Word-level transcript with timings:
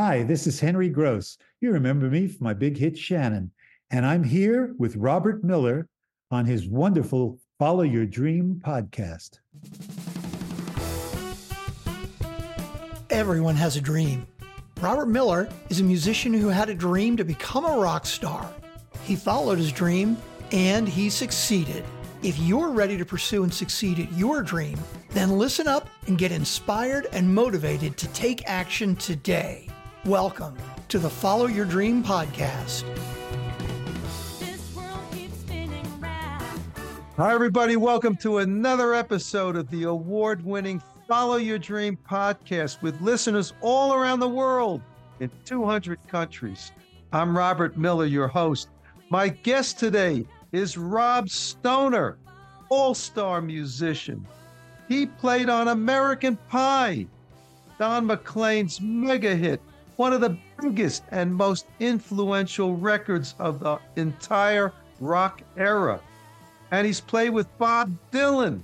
Hi, 0.00 0.22
this 0.22 0.46
is 0.46 0.60
Henry 0.60 0.88
Gross. 0.90 1.38
You 1.60 1.72
remember 1.72 2.08
me 2.08 2.28
from 2.28 2.44
my 2.44 2.54
big 2.54 2.76
hit 2.76 2.96
Shannon. 2.96 3.50
And 3.90 4.06
I'm 4.06 4.22
here 4.22 4.72
with 4.78 4.94
Robert 4.94 5.42
Miller 5.42 5.88
on 6.30 6.44
his 6.44 6.68
wonderful 6.68 7.40
Follow 7.58 7.82
Your 7.82 8.06
Dream 8.06 8.62
podcast. 8.64 9.40
Everyone 13.10 13.56
has 13.56 13.74
a 13.74 13.80
dream. 13.80 14.24
Robert 14.80 15.06
Miller 15.06 15.48
is 15.68 15.80
a 15.80 15.82
musician 15.82 16.32
who 16.32 16.46
had 16.46 16.68
a 16.68 16.74
dream 16.74 17.16
to 17.16 17.24
become 17.24 17.64
a 17.64 17.80
rock 17.80 18.06
star. 18.06 18.48
He 19.02 19.16
followed 19.16 19.58
his 19.58 19.72
dream 19.72 20.16
and 20.52 20.88
he 20.88 21.10
succeeded. 21.10 21.82
If 22.22 22.38
you're 22.38 22.70
ready 22.70 22.96
to 22.98 23.04
pursue 23.04 23.42
and 23.42 23.52
succeed 23.52 23.98
at 23.98 24.12
your 24.12 24.44
dream, 24.44 24.78
then 25.10 25.38
listen 25.38 25.66
up 25.66 25.88
and 26.06 26.16
get 26.16 26.30
inspired 26.30 27.08
and 27.10 27.34
motivated 27.34 27.96
to 27.96 28.06
take 28.12 28.48
action 28.48 28.94
today. 28.94 29.68
Welcome 30.04 30.56
to 30.88 30.98
the 30.98 31.10
Follow 31.10 31.46
Your 31.46 31.64
Dream 31.64 32.02
podcast. 32.02 32.84
Hi, 37.16 37.34
everybody. 37.34 37.76
Welcome 37.76 38.16
to 38.18 38.38
another 38.38 38.94
episode 38.94 39.56
of 39.56 39.68
the 39.70 39.84
award 39.84 40.44
winning 40.44 40.80
Follow 41.08 41.36
Your 41.36 41.58
Dream 41.58 41.98
podcast 42.08 42.80
with 42.80 43.00
listeners 43.00 43.52
all 43.60 43.92
around 43.92 44.20
the 44.20 44.28
world 44.28 44.80
in 45.20 45.30
200 45.44 45.98
countries. 46.06 46.72
I'm 47.12 47.36
Robert 47.36 47.76
Miller, 47.76 48.06
your 48.06 48.28
host. 48.28 48.68
My 49.10 49.28
guest 49.28 49.78
today 49.78 50.24
is 50.52 50.78
Rob 50.78 51.28
Stoner, 51.28 52.18
all 52.68 52.94
star 52.94 53.40
musician. 53.40 54.26
He 54.88 55.06
played 55.06 55.50
on 55.50 55.68
American 55.68 56.36
Pie, 56.48 57.06
Don 57.78 58.06
McLean's 58.06 58.80
mega 58.80 59.34
hit, 59.34 59.60
one 59.98 60.12
of 60.12 60.20
the 60.20 60.36
biggest 60.60 61.04
and 61.10 61.34
most 61.34 61.66
influential 61.78 62.74
records 62.76 63.34
of 63.38 63.60
the 63.60 63.78
entire 63.96 64.72
rock 65.00 65.42
era 65.56 66.00
and 66.70 66.86
he's 66.86 67.00
played 67.00 67.30
with 67.30 67.46
Bob 67.58 67.92
Dylan 68.12 68.60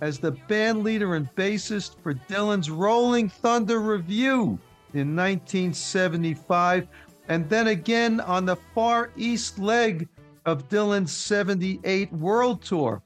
as 0.00 0.18
the 0.18 0.32
band 0.32 0.84
leader 0.84 1.14
and 1.14 1.34
bassist 1.34 1.96
for 2.02 2.14
Dylan's 2.14 2.70
Rolling 2.70 3.28
Thunder 3.28 3.80
Revue 3.80 4.58
in 4.92 5.16
1975, 5.16 6.86
and 7.28 7.48
then 7.48 7.68
again 7.68 8.20
on 8.20 8.44
the 8.44 8.56
far 8.74 9.10
east 9.16 9.58
leg 9.58 10.08
of 10.44 10.68
Dylan's 10.68 11.12
78 11.12 12.12
World 12.12 12.62
Tour. 12.62 13.02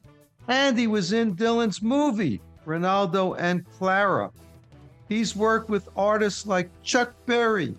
And 0.49 0.77
he 0.77 0.89
was 0.89 1.13
in 1.13 1.37
Dylan's 1.37 1.81
movie, 1.81 2.41
Renaldo 2.65 3.35
and 3.35 3.65
Clara. 3.79 4.31
He's 5.11 5.35
worked 5.35 5.69
with 5.69 5.89
artists 5.97 6.47
like 6.47 6.71
Chuck 6.85 7.13
Berry, 7.27 7.75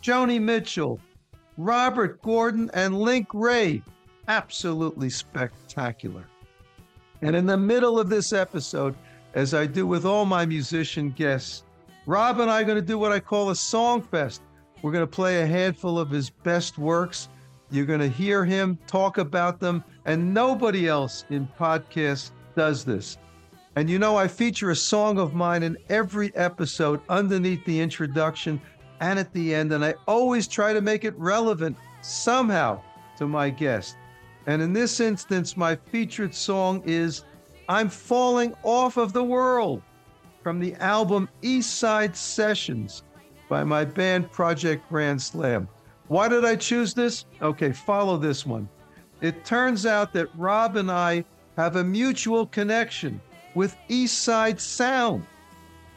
Joni 0.00 0.40
Mitchell, 0.40 1.00
Robert 1.56 2.22
Gordon, 2.22 2.70
and 2.72 3.00
Link 3.00 3.26
Wray, 3.34 3.82
absolutely 4.28 5.10
spectacular. 5.10 6.24
And 7.20 7.34
in 7.34 7.46
the 7.46 7.56
middle 7.56 7.98
of 7.98 8.08
this 8.08 8.32
episode, 8.32 8.94
as 9.34 9.54
I 9.54 9.66
do 9.66 9.88
with 9.88 10.04
all 10.04 10.24
my 10.24 10.46
musician 10.46 11.10
guests, 11.10 11.64
Rob 12.06 12.38
and 12.38 12.48
I 12.48 12.60
are 12.60 12.64
going 12.64 12.80
to 12.80 12.86
do 12.86 12.96
what 12.96 13.10
I 13.10 13.18
call 13.18 13.50
a 13.50 13.56
song 13.56 14.00
fest. 14.00 14.40
We're 14.80 14.92
going 14.92 15.02
to 15.02 15.06
play 15.08 15.42
a 15.42 15.46
handful 15.46 15.98
of 15.98 16.10
his 16.10 16.30
best 16.30 16.78
works. 16.78 17.28
You're 17.72 17.86
going 17.86 17.98
to 17.98 18.08
hear 18.08 18.44
him 18.44 18.78
talk 18.86 19.18
about 19.18 19.58
them, 19.58 19.82
and 20.04 20.32
nobody 20.32 20.86
else 20.86 21.24
in 21.28 21.48
podcasts 21.58 22.30
does 22.54 22.84
this. 22.84 23.18
And 23.76 23.88
you 23.88 23.98
know, 23.98 24.16
I 24.16 24.28
feature 24.28 24.70
a 24.70 24.76
song 24.76 25.18
of 25.18 25.34
mine 25.34 25.62
in 25.62 25.76
every 25.88 26.34
episode 26.34 27.00
underneath 27.08 27.64
the 27.64 27.80
introduction 27.80 28.60
and 29.00 29.18
at 29.18 29.32
the 29.32 29.54
end, 29.54 29.72
and 29.72 29.84
I 29.84 29.94
always 30.06 30.48
try 30.48 30.72
to 30.72 30.80
make 30.80 31.04
it 31.04 31.16
relevant 31.16 31.76
somehow 32.02 32.80
to 33.16 33.26
my 33.26 33.50
guest. 33.50 33.96
And 34.46 34.62
in 34.62 34.72
this 34.72 34.98
instance, 35.00 35.56
my 35.56 35.76
featured 35.76 36.34
song 36.34 36.82
is 36.84 37.24
I'm 37.68 37.88
Falling 37.88 38.54
Off 38.62 38.96
of 38.96 39.12
the 39.12 39.22
World 39.22 39.82
from 40.42 40.58
the 40.58 40.74
album 40.76 41.28
East 41.42 41.78
Side 41.78 42.16
Sessions 42.16 43.02
by 43.48 43.62
my 43.62 43.84
band 43.84 44.32
Project 44.32 44.88
Grand 44.88 45.20
Slam. 45.20 45.68
Why 46.08 46.28
did 46.28 46.44
I 46.44 46.56
choose 46.56 46.94
this? 46.94 47.26
Okay, 47.42 47.72
follow 47.72 48.16
this 48.16 48.46
one. 48.46 48.68
It 49.20 49.44
turns 49.44 49.84
out 49.84 50.12
that 50.14 50.34
Rob 50.36 50.76
and 50.76 50.90
I 50.90 51.24
have 51.56 51.76
a 51.76 51.84
mutual 51.84 52.46
connection 52.46 53.20
with 53.54 53.76
East 53.88 54.22
Side 54.22 54.60
Sound, 54.60 55.26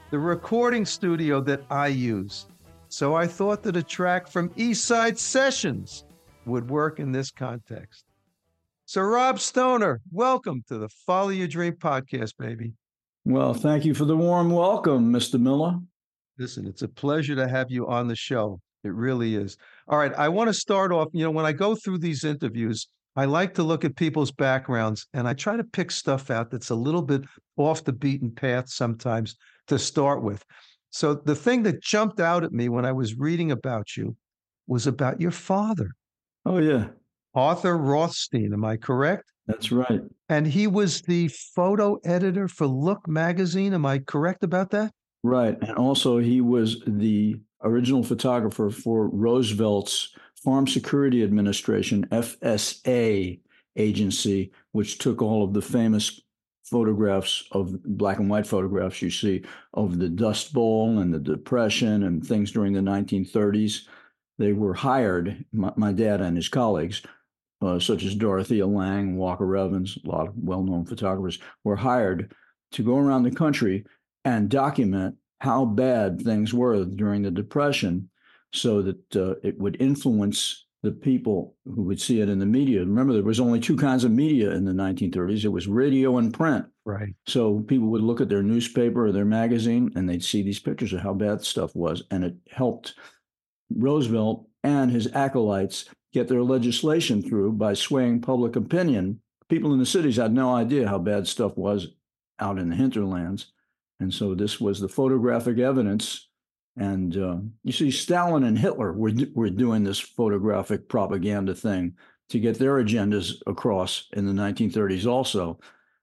the 0.10 0.20
recording 0.20 0.86
studio 0.86 1.42
that 1.42 1.64
I 1.70 1.88
use. 1.88 2.48
So 2.88 3.16
I 3.16 3.28
thought 3.28 3.64
that 3.64 3.78
a 3.78 3.84
track 3.84 4.28
from 4.28 4.52
East 4.56 4.86
Side 4.86 5.18
Sessions 5.18 6.06
would 6.46 6.70
work 6.70 7.00
in 7.00 7.12
this 7.12 7.32
context. 7.32 8.06
So, 8.86 9.02
Rob 9.02 9.40
Stoner, 9.40 10.02
welcome 10.12 10.64
to 10.68 10.78
the 10.78 10.90
Follow 11.06 11.30
Your 11.30 11.48
Dream 11.48 11.74
podcast, 11.74 12.34
baby. 12.38 12.74
Well, 13.24 13.54
thank 13.54 13.86
you 13.86 13.94
for 13.94 14.06
the 14.06 14.18
warm 14.18 14.52
welcome, 14.52 15.14
Mr. 15.14 15.40
Miller. 15.40 15.80
Listen, 16.38 16.68
it's 16.68 16.82
a 16.82 16.88
pleasure 16.88 17.36
to 17.36 17.48
have 17.48 17.70
you 17.70 17.88
on 17.88 18.08
the 18.08 18.16
show. 18.16 18.60
It 18.84 18.94
really 18.94 19.36
is. 19.36 19.58
All 19.88 19.98
right. 19.98 20.14
I 20.16 20.28
want 20.30 20.48
to 20.50 20.54
start 20.54 20.92
off. 20.92 21.08
You 21.14 21.24
know, 21.24 21.32
when 21.32 21.46
I 21.46 21.54
go 21.54 21.76
through 21.76 22.00
these 22.00 22.24
interviews, 22.24 22.88
I 23.16 23.26
like 23.26 23.54
to 23.56 23.64
look 23.64 23.84
at 23.84 23.96
people's 23.96 24.32
backgrounds 24.32 25.08
and 25.14 25.28
I 25.28 25.34
try 25.34 25.58
to 25.58 25.64
pick 25.64 25.92
stuff 25.92 26.32
out 26.32 26.50
that's 26.50 26.70
a 26.70 26.76
little 26.76 27.02
bit 27.02 27.24
off 27.58 27.84
the 27.84 27.94
beaten 27.94 28.32
path 28.32 28.70
sometimes 28.70 29.36
to 29.68 29.78
start 29.78 30.24
with. 30.24 30.46
So, 30.92 31.14
the 31.14 31.36
thing 31.36 31.64
that 31.64 31.82
jumped 31.82 32.20
out 32.20 32.44
at 32.44 32.52
me 32.52 32.70
when 32.70 32.86
I 32.86 32.92
was 32.92 33.16
reading 33.16 33.52
about 33.52 33.96
you 33.96 34.16
was 34.68 34.88
about 34.88 35.22
your 35.22 35.32
father. 35.32 35.92
Oh, 36.46 36.58
yeah. 36.58 36.88
Arthur 37.34 37.78
Rothstein. 37.78 38.54
Am 38.54 38.66
I 38.66 38.76
correct? 38.78 39.32
That's 39.48 39.72
right. 39.72 40.02
And 40.30 40.46
he 40.46 40.68
was 40.68 41.02
the 41.02 41.30
photo 41.30 41.98
editor 42.04 42.48
for 42.48 42.68
Look 42.68 43.08
magazine. 43.08 43.74
Am 43.74 43.86
I 43.86 44.00
correct 44.00 44.44
about 44.44 44.72
that? 44.72 44.92
Right. 45.24 45.58
And 45.62 45.78
also, 45.78 46.18
he 46.18 46.42
was 46.42 46.82
the 46.86 47.38
original 47.64 48.04
photographer 48.04 48.70
for 48.70 49.08
Roosevelt's 49.10 50.16
Farm 50.36 50.68
Security 50.68 51.24
Administration, 51.24 52.08
FSA 52.12 53.40
agency, 53.76 54.52
which 54.72 54.98
took 54.98 55.22
all 55.22 55.44
of 55.44 55.54
the 55.54 55.62
famous 55.62 56.20
photographs 56.64 57.44
of 57.52 57.84
black 57.84 58.20
and 58.20 58.30
white 58.30 58.48
photographs 58.48 59.02
you 59.02 59.10
see 59.10 59.44
of 59.74 60.00
the 60.00 60.10
Dust 60.10 60.54
Bowl 60.54 61.00
and 61.00 61.14
the 61.14 61.20
Depression 61.20 62.04
and 62.04 62.26
things 62.26 62.52
during 62.52 62.74
the 62.74 62.80
1930s. 62.80 63.88
They 64.38 64.54
were 64.54 64.74
hired, 64.74 65.46
my, 65.52 65.72
my 65.76 65.92
dad 65.92 66.22
and 66.22 66.36
his 66.36 66.50
colleagues 66.50 67.02
uh, 67.62 67.80
such 67.80 68.04
as 68.04 68.16
Dorothea 68.16 68.66
Lange, 68.66 69.16
Walker 69.16 69.56
Evans, 69.56 69.98
a 70.04 70.10
lot 70.10 70.28
of 70.28 70.34
well 70.36 70.64
known 70.64 70.86
photographers, 70.86 71.40
were 71.64 71.76
hired 71.76 72.34
to 72.72 72.84
go 72.84 72.98
around 72.98 73.24
the 73.24 73.32
country 73.32 73.86
and 74.26 74.50
document 74.50 75.16
how 75.42 75.66
bad 75.66 76.22
things 76.22 76.54
were 76.54 76.86
during 76.86 77.24
the 77.24 77.32
Depression 77.32 78.08
so 78.54 78.84
that 78.84 79.16
uh, 79.16 79.34
it 79.42 79.58
would 79.58 79.76
influence 79.82 80.68
the 80.84 80.92
people 80.92 81.56
who 81.66 81.82
would 81.82 82.00
see 82.00 82.22
it 82.22 82.30
in 82.30 82.38
the 82.38 82.46
media. 82.46 82.82
Remember, 82.82 83.14
there 83.14 83.24
was 83.24 83.40
only 83.40 83.60
two 83.60 83.76
kinds 83.76 84.04
of 84.04 84.12
media 84.12 84.52
in 84.52 84.66
the 84.66 84.72
1930s 84.72 85.44
it 85.44 85.50
was 85.50 85.68
radio 85.68 86.20
and 86.20 86.32
print. 86.32 86.66
Right. 86.86 87.16
So 87.26 87.62
people 87.62 87.88
would 87.88 88.04
look 88.04 88.22
at 88.22 88.30
their 88.30 88.44
newspaper 88.44 89.08
or 89.08 89.12
their 89.12 89.26
magazine 89.26 89.92
and 89.96 90.08
they'd 90.08 90.24
see 90.24 90.44
these 90.44 90.60
pictures 90.60 90.94
of 90.94 91.02
how 91.02 91.16
bad 91.16 91.44
stuff 91.44 91.76
was. 91.76 92.04
And 92.12 92.24
it 92.24 92.36
helped 92.52 92.94
Roosevelt 93.76 94.48
and 94.64 94.92
his 94.92 95.12
acolytes 95.16 95.86
get 96.14 96.28
their 96.28 96.44
legislation 96.44 97.24
through 97.24 97.54
by 97.54 97.74
swaying 97.74 98.22
public 98.22 98.56
opinion. 98.56 99.22
People 99.50 99.74
in 99.74 99.80
the 99.80 99.88
cities 99.88 100.18
had 100.18 100.34
no 100.34 100.54
idea 100.54 100.88
how 100.88 101.00
bad 101.00 101.28
stuff 101.28 101.58
was 101.58 101.88
out 102.40 102.60
in 102.60 102.70
the 102.70 102.76
hinterlands. 102.76 103.52
And 104.02 104.12
so 104.12 104.34
this 104.34 104.60
was 104.60 104.80
the 104.80 104.90
photographic 104.90 105.60
evidence. 105.60 106.28
And 106.76 107.16
uh, 107.16 107.38
you 107.64 107.72
see, 107.72 107.92
Stalin 107.92 108.44
and 108.46 108.58
Hitler 108.58 108.94
were, 108.94 109.12
were 109.36 109.50
doing 109.50 109.84
this 109.84 110.00
photographic 110.00 110.90
propaganda 110.90 111.54
thing 111.54 111.94
to 112.30 112.40
get 112.40 112.58
their 112.58 112.84
agendas 112.84 113.36
across 113.46 114.08
in 114.14 114.26
the 114.26 114.34
1930s 114.34 115.06
also. 115.06 115.60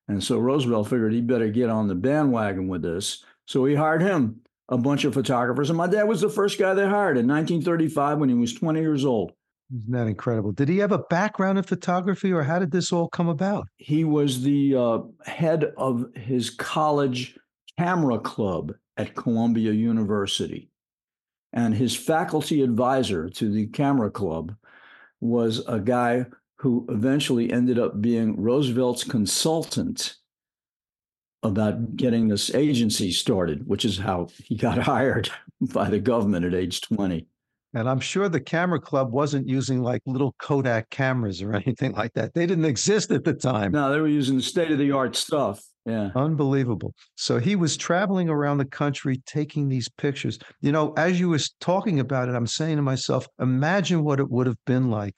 And 0.07 0.23
so 0.23 0.39
Roosevelt 0.39 0.89
figured 0.89 1.13
he 1.13 1.21
better 1.21 1.49
get 1.49 1.71
on 1.71 1.89
the 1.89 1.95
bandwagon 1.97 2.69
with 2.69 2.83
this. 2.83 3.25
So 3.47 3.65
he 3.65 3.75
hired 3.75 4.03
him 4.03 4.43
a 4.69 4.79
bunch 4.79 5.05
of 5.05 5.15
photographers. 5.15 5.69
And 5.69 5.77
my 5.77 5.89
dad 5.89 6.05
was 6.05 6.21
the 6.21 6.29
first 6.29 6.57
guy 6.57 6.75
they 6.75 6.87
hired 6.87 7.19
in 7.19 7.27
1935 7.27 8.19
when 8.19 8.29
he 8.29 8.35
was 8.35 8.55
20 8.55 8.81
years 8.81 9.05
old. 9.05 9.33
Isn't 9.75 9.91
that 9.91 10.07
incredible? 10.07 10.53
Did 10.53 10.69
he 10.69 10.79
have 10.79 10.93
a 10.93 10.99
background 10.99 11.59
in 11.59 11.65
photography 11.65 12.33
or 12.33 12.43
how 12.43 12.61
did 12.61 12.71
this 12.71 12.93
all 12.93 13.09
come 13.09 13.29
about? 13.29 13.67
He 13.77 14.05
was 14.05 14.43
the 14.43 14.77
uh, 14.77 14.99
head 15.25 15.73
of 15.77 16.07
his 16.15 16.51
college 16.51 17.37
camera 17.79 18.19
club 18.19 18.75
at 18.97 19.15
Columbia 19.15 19.73
University. 19.73 20.69
And 21.53 21.75
his 21.75 21.97
faculty 21.97 22.63
advisor 22.63 23.31
to 23.31 23.51
the 23.51 23.67
camera 23.69 24.11
club 24.11 24.55
was 25.21 25.65
a 25.67 25.79
guy 25.79 26.27
who 26.57 26.85
eventually 26.89 27.53
ended 27.53 27.79
up 27.79 28.01
being 28.01 28.37
Roosevelt's 28.37 29.05
consultant 29.05 30.17
about 31.45 31.95
getting 31.95 32.27
this 32.27 32.53
agency 32.53 33.13
started, 33.13 33.67
which 33.67 33.85
is 33.85 33.97
how 33.97 34.29
he 34.45 34.57
got 34.57 34.79
hired 34.95 35.31
by 35.61 35.89
the 35.89 36.01
government 36.01 36.45
at 36.45 36.55
age 36.55 36.81
20. 36.81 37.27
And 37.75 37.89
I'm 37.89 38.01
sure 38.01 38.29
the 38.29 38.41
camera 38.41 38.81
club 38.81 39.13
wasn't 39.13 39.47
using 39.47 39.83
like 39.83 40.03
little 40.05 40.35
Kodak 40.41 40.91
cameras 40.91 41.43
or 41.43 41.55
anything 41.67 41.93
like 41.93 42.13
that. 42.15 42.35
They 42.35 42.47
didn't 42.47 42.65
exist 42.65 43.13
at 43.13 43.25
the 43.25 43.35
time. 43.35 43.71
No, 43.71 43.93
they 43.93 44.01
were 44.01 44.09
using 44.09 44.37
the 44.37 44.43
state 44.43 44.73
of 44.73 44.79
the 44.79 44.91
art 44.91 45.15
stuff. 45.15 45.63
Yeah. 45.89 46.11
Unbelievable. 46.15 46.95
So 47.17 47.39
he 47.39 47.57
was 47.57 47.77
traveling 47.77 48.29
around 48.29 48.59
the 48.59 48.67
country 48.67 49.23
taking 49.25 49.69
these 49.69 49.89
pictures. 49.89 50.39
You 50.61 50.71
know, 50.71 50.93
as 50.99 51.19
you 51.19 51.31
was 51.31 51.55
talking 51.61 51.99
about 51.99 52.29
it, 52.29 52.35
I'm 52.35 52.47
saying 52.47 52.77
to 52.77 52.83
myself, 52.83 53.27
imagine 53.41 54.05
what 54.05 54.21
it 54.21 54.31
would 54.31 54.47
have 54.47 54.63
been 54.67 54.91
like 54.91 55.15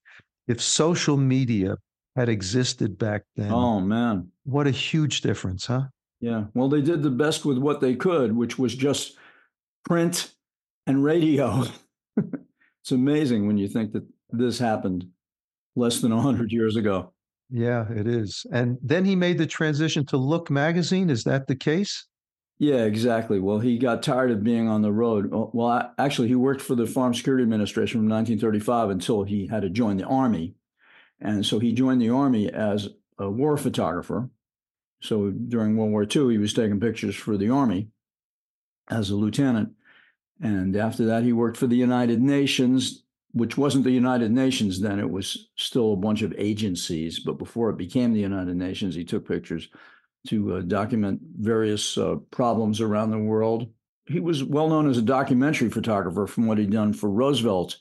if 0.47 0.61
social 0.61 1.17
media 1.17 1.77
had 2.15 2.29
existed 2.29 2.97
back 2.99 3.23
then. 3.35 3.51
Oh 3.51 3.81
man. 3.81 4.29
What 4.45 4.69
a 4.69 4.71
huge 4.71 5.23
difference, 5.23 5.67
huh? 5.67 5.83
Yeah. 6.21 6.45
Well, 6.55 6.69
they 6.69 6.83
did 6.83 7.03
the 7.03 7.11
best 7.11 7.45
with 7.45 7.59
what 7.59 7.81
they 7.81 7.97
could, 7.97 8.37
which 8.37 8.57
was 8.59 8.75
just 8.75 9.17
print 9.85 10.33
and 10.87 11.03
radio. 11.03 11.65
it's 12.17 12.93
amazing 12.93 13.49
when 13.49 13.59
you 13.59 13.67
think 13.67 13.93
that 13.93 14.05
this 14.31 14.59
happened 14.59 15.07
less 15.75 16.01
than 16.01 16.15
100 16.15 16.53
years 16.53 16.77
ago. 16.77 17.13
Yeah, 17.51 17.91
it 17.91 18.07
is. 18.07 18.47
And 18.53 18.79
then 18.83 19.05
he 19.05 19.17
made 19.17 19.39
the 19.39 19.47
transition 19.47 20.07
to 20.07 20.17
Look 20.17 20.51
magazine. 20.51 21.11
Is 21.11 21.25
that 21.25 21.49
the 21.49 21.57
case? 21.57 22.07
Yeah, 22.59 22.85
exactly. 22.85 23.41
Well, 23.41 23.59
he 23.59 23.79
got 23.79 24.03
tired 24.03 24.31
of 24.31 24.45
being 24.45 24.69
on 24.69 24.83
the 24.83 24.93
road. 24.93 25.31
Well, 25.33 25.93
actually, 25.99 26.29
he 26.29 26.35
worked 26.35 26.61
for 26.61 26.75
the 26.75 26.87
Farm 26.87 27.15
Security 27.15 27.43
Administration 27.43 28.01
from 28.01 28.09
1935 28.09 28.91
until 28.91 29.23
he 29.25 29.47
had 29.47 29.63
to 29.63 29.71
join 29.71 29.97
the 29.97 30.05
Army. 30.05 30.55
And 31.21 31.45
so 31.45 31.59
he 31.59 31.73
joined 31.73 32.03
the 32.03 32.11
Army 32.11 32.53
as 32.53 32.89
a 33.19 33.31
war 33.31 33.57
photographer. 33.57 34.29
So 35.03 35.31
during 35.31 35.77
World 35.77 35.93
War 35.93 36.03
II, 36.03 36.33
he 36.33 36.39
was 36.39 36.53
taking 36.53 36.79
pictures 36.79 37.17
for 37.17 37.39
the 37.39 37.49
Army 37.49 37.89
as 38.91 39.09
a 39.11 39.17
lieutenant. 39.17 39.71
And 40.43 40.77
after 40.77 41.07
that, 41.07 41.23
he 41.23 41.33
worked 41.33 41.57
for 41.57 41.67
the 41.67 41.77
United 41.77 42.21
Nations 42.21 43.03
which 43.33 43.57
wasn't 43.57 43.85
the 43.85 43.91
United 43.91 44.31
Nations 44.31 44.81
then. 44.81 44.99
It 44.99 45.11
was 45.11 45.49
still 45.57 45.93
a 45.93 45.97
bunch 45.97 46.23
of 46.23 46.35
agencies. 46.37 47.21
But 47.21 47.39
before 47.39 47.71
it 47.71 47.77
became 47.77 48.13
the 48.13 48.21
United 48.21 48.57
Nations, 48.57 48.95
he 48.95 49.05
took 49.05 49.27
pictures 49.27 49.69
to 50.29 50.57
uh, 50.57 50.61
document 50.61 51.21
various 51.39 51.97
uh, 51.97 52.17
problems 52.31 52.81
around 52.81 53.11
the 53.11 53.19
world. 53.19 53.69
He 54.07 54.21
was 54.21 54.43
well 54.43 54.69
known 54.69 54.89
as 54.91 54.99
a 54.99 55.03
documentary 55.03 55.71
photographer 55.71 56.27
from 56.27 56.47
what 56.47 56.59
he'd 56.59 56.71
done 56.71 56.93
for 56.93 57.09
Roosevelt 57.09 57.79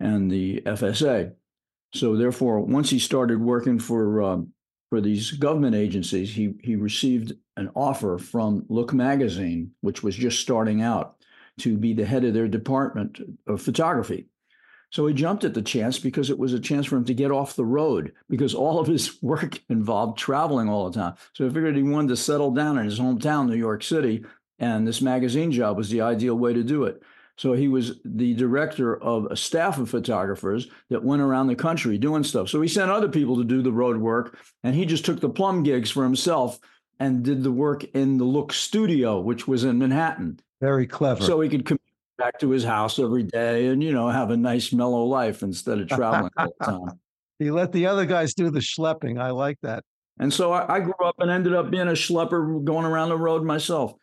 and 0.00 0.30
the 0.30 0.62
FSA. 0.62 1.34
So 1.94 2.16
therefore, 2.16 2.60
once 2.60 2.90
he 2.90 2.98
started 2.98 3.40
working 3.40 3.78
for 3.78 4.22
uh, 4.22 4.38
for 4.90 5.00
these 5.00 5.32
government 5.32 5.74
agencies, 5.74 6.34
he 6.34 6.54
he 6.62 6.76
received 6.76 7.34
an 7.56 7.70
offer 7.74 8.18
from 8.18 8.64
Look 8.68 8.94
magazine, 8.94 9.72
which 9.82 10.02
was 10.02 10.16
just 10.16 10.40
starting 10.40 10.80
out, 10.80 11.16
to 11.60 11.76
be 11.76 11.92
the 11.92 12.06
head 12.06 12.24
of 12.24 12.34
their 12.34 12.48
department 12.48 13.20
of 13.46 13.60
photography. 13.60 14.26
So 14.92 15.06
he 15.06 15.14
jumped 15.14 15.42
at 15.44 15.54
the 15.54 15.62
chance 15.62 15.98
because 15.98 16.28
it 16.28 16.38
was 16.38 16.52
a 16.52 16.60
chance 16.60 16.86
for 16.86 16.96
him 16.96 17.06
to 17.06 17.14
get 17.14 17.30
off 17.30 17.56
the 17.56 17.64
road 17.64 18.12
because 18.28 18.54
all 18.54 18.78
of 18.78 18.86
his 18.86 19.20
work 19.22 19.60
involved 19.68 20.18
traveling 20.18 20.68
all 20.68 20.88
the 20.88 21.00
time. 21.00 21.14
So 21.32 21.44
he 21.44 21.50
figured 21.52 21.76
he 21.76 21.82
wanted 21.82 22.08
to 22.08 22.16
settle 22.16 22.52
down 22.52 22.78
in 22.78 22.84
his 22.84 23.00
hometown, 23.00 23.48
New 23.48 23.56
York 23.56 23.82
City, 23.82 24.24
and 24.58 24.86
this 24.86 25.00
magazine 25.00 25.50
job 25.50 25.76
was 25.76 25.90
the 25.90 26.02
ideal 26.02 26.36
way 26.36 26.52
to 26.52 26.62
do 26.62 26.84
it. 26.84 27.02
So 27.36 27.54
he 27.54 27.66
was 27.66 27.98
the 28.04 28.34
director 28.34 29.02
of 29.02 29.26
a 29.26 29.36
staff 29.36 29.78
of 29.78 29.88
photographers 29.88 30.68
that 30.90 31.02
went 31.02 31.22
around 31.22 31.46
the 31.46 31.56
country 31.56 31.96
doing 31.96 32.22
stuff. 32.22 32.50
So 32.50 32.60
he 32.60 32.68
sent 32.68 32.90
other 32.90 33.08
people 33.08 33.36
to 33.38 33.44
do 33.44 33.62
the 33.62 33.72
road 33.72 33.96
work, 33.96 34.38
and 34.62 34.74
he 34.74 34.84
just 34.84 35.06
took 35.06 35.20
the 35.20 35.30
plum 35.30 35.62
gigs 35.62 35.90
for 35.90 36.04
himself 36.04 36.60
and 37.00 37.24
did 37.24 37.42
the 37.42 37.50
work 37.50 37.84
in 37.94 38.18
the 38.18 38.24
Look 38.24 38.52
studio, 38.52 39.18
which 39.18 39.48
was 39.48 39.64
in 39.64 39.78
Manhattan. 39.78 40.38
Very 40.60 40.86
clever. 40.86 41.24
So 41.24 41.40
he 41.40 41.48
could 41.48 41.64
back 42.18 42.38
to 42.40 42.50
his 42.50 42.64
house 42.64 42.98
every 42.98 43.22
day 43.22 43.66
and, 43.66 43.82
you 43.82 43.92
know, 43.92 44.08
have 44.08 44.30
a 44.30 44.36
nice 44.36 44.72
mellow 44.72 45.04
life 45.04 45.42
instead 45.42 45.80
of 45.80 45.88
traveling 45.88 46.30
all 46.36 46.54
the 46.58 46.64
time. 46.64 47.00
He 47.38 47.50
let 47.50 47.72
the 47.72 47.86
other 47.86 48.06
guys 48.06 48.34
do 48.34 48.50
the 48.50 48.60
schlepping. 48.60 49.20
I 49.20 49.30
like 49.30 49.58
that. 49.62 49.82
And 50.20 50.32
so 50.32 50.52
I, 50.52 50.76
I 50.76 50.80
grew 50.80 50.94
up 51.04 51.16
and 51.18 51.28
ended 51.28 51.54
up 51.54 51.72
being 51.72 51.88
a 51.88 51.92
schlepper 51.92 52.62
going 52.62 52.86
around 52.86 53.08
the 53.08 53.16
road 53.16 53.42
myself. 53.42 53.94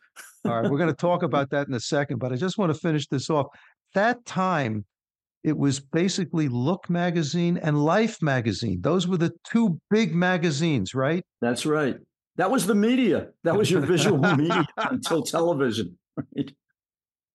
all 0.44 0.60
right, 0.60 0.70
we're 0.70 0.76
going 0.76 0.90
to 0.90 0.94
talk 0.94 1.22
about 1.22 1.48
that 1.50 1.66
in 1.66 1.72
a 1.72 1.80
second, 1.80 2.18
but 2.18 2.32
I 2.32 2.36
just 2.36 2.58
want 2.58 2.70
to 2.70 2.78
finish 2.78 3.06
this 3.06 3.30
off. 3.30 3.46
That 3.94 4.26
time, 4.26 4.84
it 5.42 5.56
was 5.56 5.80
basically 5.80 6.48
Look 6.48 6.90
magazine 6.90 7.56
and 7.56 7.82
Life 7.82 8.20
magazine. 8.20 8.80
Those 8.82 9.08
were 9.08 9.16
the 9.16 9.32
two 9.50 9.80
big 9.90 10.14
magazines, 10.14 10.94
right? 10.94 11.24
That's 11.40 11.64
right. 11.64 11.96
That 12.36 12.50
was 12.50 12.66
the 12.66 12.74
media. 12.74 13.28
That 13.44 13.56
was 13.56 13.70
your 13.70 13.80
visual 13.80 14.18
media 14.36 14.66
until 14.76 15.22
television. 15.22 15.98
Right? 16.16 16.52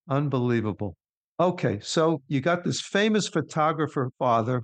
Unbelievable. 0.09 0.95
Okay, 1.39 1.79
so 1.81 2.21
you 2.27 2.39
got 2.39 2.63
this 2.63 2.79
famous 2.79 3.27
photographer 3.27 4.09
father, 4.17 4.63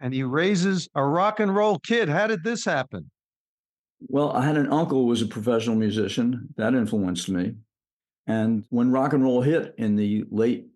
and 0.00 0.14
he 0.14 0.22
raises 0.22 0.88
a 0.94 1.04
rock 1.04 1.40
and 1.40 1.54
roll 1.54 1.78
kid. 1.78 2.08
How 2.08 2.26
did 2.26 2.44
this 2.44 2.64
happen? 2.64 3.10
Well, 4.08 4.32
I 4.32 4.44
had 4.44 4.56
an 4.56 4.72
uncle 4.72 5.00
who 5.00 5.06
was 5.06 5.22
a 5.22 5.26
professional 5.26 5.76
musician. 5.76 6.48
That 6.56 6.74
influenced 6.74 7.28
me. 7.28 7.54
And 8.26 8.64
when 8.70 8.92
rock 8.92 9.12
and 9.12 9.22
roll 9.22 9.42
hit 9.42 9.74
in 9.78 9.96
the 9.96 10.24
late 10.30 10.66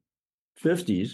50s, 0.63 1.13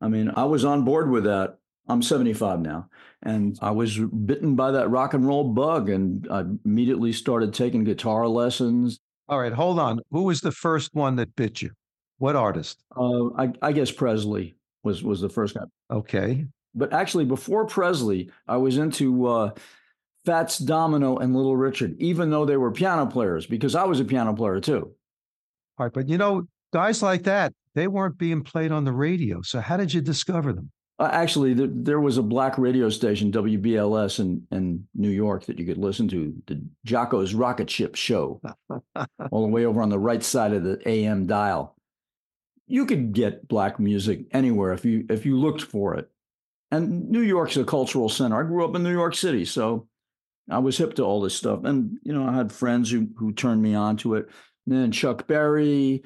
I 0.00 0.08
mean, 0.08 0.30
I 0.34 0.44
was 0.44 0.64
on 0.64 0.84
board 0.84 1.10
with 1.10 1.24
that. 1.24 1.58
I'm 1.88 2.02
75 2.02 2.60
now. 2.60 2.88
And 3.22 3.58
I 3.60 3.70
was 3.70 3.98
bitten 3.98 4.54
by 4.54 4.70
that 4.70 4.90
rock 4.90 5.14
and 5.14 5.26
roll 5.26 5.52
bug. 5.52 5.90
And 5.90 6.26
I 6.30 6.44
immediately 6.64 7.12
started 7.12 7.52
taking 7.52 7.84
guitar 7.84 8.26
lessons. 8.28 8.98
All 9.28 9.40
right, 9.40 9.52
hold 9.52 9.78
on. 9.78 10.00
Who 10.10 10.22
was 10.22 10.40
the 10.40 10.52
first 10.52 10.94
one 10.94 11.16
that 11.16 11.34
bit 11.36 11.62
you? 11.62 11.70
What 12.24 12.36
artist? 12.36 12.82
Uh, 12.96 13.34
I, 13.36 13.52
I 13.60 13.72
guess 13.72 13.90
Presley 13.90 14.54
was 14.82 15.02
was 15.02 15.20
the 15.20 15.28
first 15.28 15.54
guy. 15.54 15.64
Okay. 15.90 16.46
But 16.74 16.90
actually, 16.94 17.26
before 17.26 17.66
Presley, 17.66 18.30
I 18.48 18.56
was 18.56 18.78
into 18.78 19.26
uh, 19.26 19.50
Fats 20.24 20.56
Domino 20.56 21.18
and 21.18 21.36
Little 21.36 21.54
Richard, 21.54 22.00
even 22.00 22.30
though 22.30 22.46
they 22.46 22.56
were 22.56 22.70
piano 22.70 23.04
players, 23.04 23.44
because 23.44 23.74
I 23.74 23.84
was 23.84 24.00
a 24.00 24.06
piano 24.06 24.32
player 24.32 24.58
too. 24.58 24.94
All 25.76 25.84
right, 25.84 25.92
but 25.92 26.08
you 26.08 26.16
know, 26.16 26.48
guys 26.72 27.02
like 27.02 27.24
that, 27.24 27.52
they 27.74 27.88
weren't 27.88 28.16
being 28.16 28.42
played 28.42 28.72
on 28.72 28.84
the 28.84 28.92
radio. 28.92 29.42
So 29.42 29.60
how 29.60 29.76
did 29.76 29.92
you 29.92 30.00
discover 30.00 30.54
them? 30.54 30.70
Uh, 30.98 31.10
actually, 31.12 31.52
the, 31.52 31.70
there 31.74 32.00
was 32.00 32.16
a 32.16 32.22
black 32.22 32.56
radio 32.56 32.88
station, 32.88 33.32
WBLS, 33.32 34.20
in, 34.20 34.46
in 34.50 34.86
New 34.94 35.10
York 35.10 35.44
that 35.44 35.58
you 35.58 35.66
could 35.66 35.76
listen 35.76 36.08
to, 36.08 36.34
the 36.46 36.64
Jocko's 36.86 37.34
Rocket 37.34 37.68
Ship 37.68 37.94
Show, 37.94 38.40
all 39.30 39.42
the 39.42 39.52
way 39.52 39.66
over 39.66 39.82
on 39.82 39.90
the 39.90 39.98
right 39.98 40.22
side 40.22 40.54
of 40.54 40.62
the 40.62 40.80
AM 40.88 41.26
dial 41.26 41.73
you 42.66 42.86
could 42.86 43.12
get 43.12 43.48
black 43.48 43.78
music 43.78 44.26
anywhere 44.32 44.72
if 44.72 44.84
you 44.84 45.04
if 45.10 45.26
you 45.26 45.38
looked 45.38 45.62
for 45.62 45.94
it. 45.94 46.10
And 46.70 47.10
New 47.10 47.20
York's 47.20 47.56
a 47.56 47.64
cultural 47.64 48.08
center. 48.08 48.40
I 48.40 48.46
grew 48.46 48.64
up 48.64 48.74
in 48.74 48.82
New 48.82 48.92
York 48.92 49.14
City, 49.14 49.44
so 49.44 49.88
I 50.50 50.58
was 50.58 50.76
hip 50.76 50.94
to 50.94 51.02
all 51.02 51.20
this 51.20 51.34
stuff. 51.34 51.64
And 51.64 51.98
you 52.02 52.12
know, 52.12 52.26
I 52.26 52.34
had 52.34 52.52
friends 52.52 52.90
who 52.90 53.08
who 53.16 53.32
turned 53.32 53.62
me 53.62 53.74
on 53.74 53.96
to 53.98 54.14
it. 54.14 54.28
And 54.66 54.76
then 54.76 54.92
Chuck 54.92 55.26
Berry. 55.26 56.02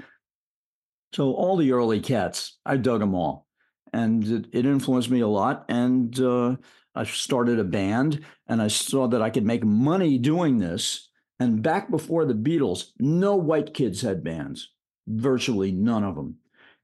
So 1.14 1.32
all 1.32 1.56
the 1.56 1.72
early 1.72 2.00
cats, 2.00 2.58
I 2.66 2.76
dug 2.76 3.00
them 3.00 3.14
all, 3.14 3.46
and 3.94 4.22
it, 4.24 4.46
it 4.52 4.66
influenced 4.66 5.08
me 5.08 5.20
a 5.20 5.28
lot. 5.28 5.64
And 5.70 6.18
uh, 6.20 6.56
I 6.94 7.04
started 7.04 7.58
a 7.58 7.64
band, 7.64 8.22
and 8.46 8.60
I 8.60 8.68
saw 8.68 9.08
that 9.08 9.22
I 9.22 9.30
could 9.30 9.46
make 9.46 9.64
money 9.64 10.18
doing 10.18 10.58
this. 10.58 11.08
And 11.40 11.62
back 11.62 11.90
before 11.90 12.26
the 12.26 12.34
Beatles, 12.34 12.88
no 12.98 13.36
white 13.36 13.72
kids 13.72 14.02
had 14.02 14.22
bands, 14.22 14.70
virtually 15.06 15.72
none 15.72 16.04
of 16.04 16.14
them. 16.14 16.36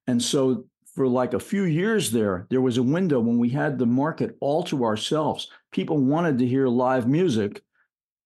And 0.07 0.23
so 0.23 0.65
for 0.95 1.09
like 1.09 1.35
a 1.35 1.41
few 1.41 1.65
years 1.65 2.11
there, 2.11 2.47
there 2.51 2.61
was 2.61 2.79
a 2.79 2.83
window 2.83 3.21
when 3.21 3.39
we 3.39 3.49
had 3.49 3.79
the 3.79 3.87
market 3.87 4.37
all 4.41 4.63
to 4.65 4.85
ourselves. 4.85 5.51
People 5.73 5.99
wanted 5.99 6.39
to 6.39 6.47
hear 6.47 6.69
live 6.69 7.09
music 7.09 7.63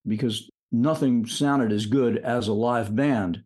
because 0.07 0.51
nothing 0.71 1.27
sounded 1.27 1.73
as 1.73 1.87
good 1.87 2.19
as 2.19 2.49
a 2.49 2.53
live 2.53 2.95
band. 2.95 3.43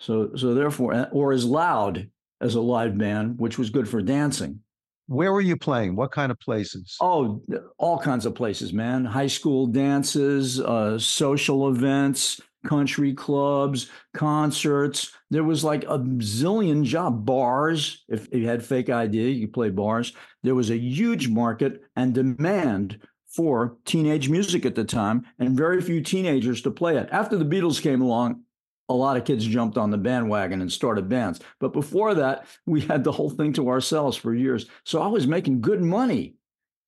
So, 0.00 0.34
so 0.34 0.54
therefore, 0.54 1.08
or 1.12 1.32
as 1.32 1.44
loud 1.44 2.10
as 2.40 2.56
a 2.56 2.60
live 2.60 2.98
band, 2.98 3.38
which 3.38 3.58
was 3.58 3.70
good 3.70 3.88
for 3.88 4.02
dancing. 4.02 4.60
Where 5.06 5.32
were 5.32 5.40
you 5.40 5.56
playing? 5.56 5.94
What 5.94 6.10
kind 6.10 6.32
of 6.32 6.40
places? 6.40 6.96
Oh, 7.00 7.42
all 7.78 7.98
kinds 7.98 8.26
of 8.26 8.34
places, 8.34 8.72
man. 8.72 9.04
High 9.04 9.26
school 9.28 9.66
dances, 9.66 10.60
uh, 10.60 10.98
social 10.98 11.68
events, 11.68 12.40
country 12.64 13.12
clubs, 13.14 13.90
concerts. 14.14 15.12
There 15.30 15.44
was 15.44 15.64
like 15.64 15.84
a 15.84 15.98
zillion 15.98 16.84
job 16.84 17.24
bars. 17.24 18.04
If 18.08 18.28
you 18.32 18.46
had 18.46 18.64
fake 18.64 18.90
ID, 18.90 19.30
you 19.30 19.48
play 19.48 19.70
bars. 19.70 20.12
There 20.42 20.54
was 20.54 20.70
a 20.70 20.76
huge 20.76 21.28
market 21.28 21.82
and 21.96 22.14
demand 22.14 23.00
for 23.26 23.76
teenage 23.86 24.28
music 24.28 24.66
at 24.66 24.74
the 24.74 24.84
time, 24.84 25.24
and 25.38 25.56
very 25.56 25.80
few 25.80 26.02
teenagers 26.02 26.60
to 26.62 26.70
play 26.70 26.98
it. 26.98 27.08
After 27.10 27.38
the 27.38 27.46
Beatles 27.46 27.80
came 27.80 28.02
along, 28.02 28.42
a 28.88 28.94
lot 28.94 29.16
of 29.16 29.24
kids 29.24 29.46
jumped 29.46 29.78
on 29.78 29.90
the 29.90 29.96
bandwagon 29.96 30.60
and 30.60 30.70
started 30.70 31.08
bands. 31.08 31.40
But 31.58 31.72
before 31.72 32.14
that, 32.14 32.44
we 32.66 32.82
had 32.82 33.04
the 33.04 33.12
whole 33.12 33.30
thing 33.30 33.54
to 33.54 33.70
ourselves 33.70 34.16
for 34.16 34.34
years. 34.34 34.66
So 34.84 35.00
I 35.00 35.06
was 35.06 35.26
making 35.26 35.62
good 35.62 35.80
money. 35.80 36.34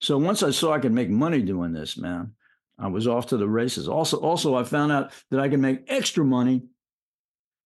So 0.01 0.17
once 0.19 0.43
I 0.43 0.51
saw 0.51 0.73
I 0.73 0.79
could 0.79 0.91
make 0.91 1.09
money 1.09 1.41
doing 1.41 1.71
this, 1.71 1.97
man, 1.97 2.33
I 2.77 2.87
was 2.87 3.07
off 3.07 3.27
to 3.27 3.37
the 3.37 3.47
races. 3.47 3.87
Also, 3.87 4.17
also, 4.17 4.55
I 4.55 4.63
found 4.63 4.91
out 4.91 5.11
that 5.31 5.39
I 5.39 5.49
can 5.49 5.61
make 5.61 5.83
extra 5.87 6.25
money 6.25 6.63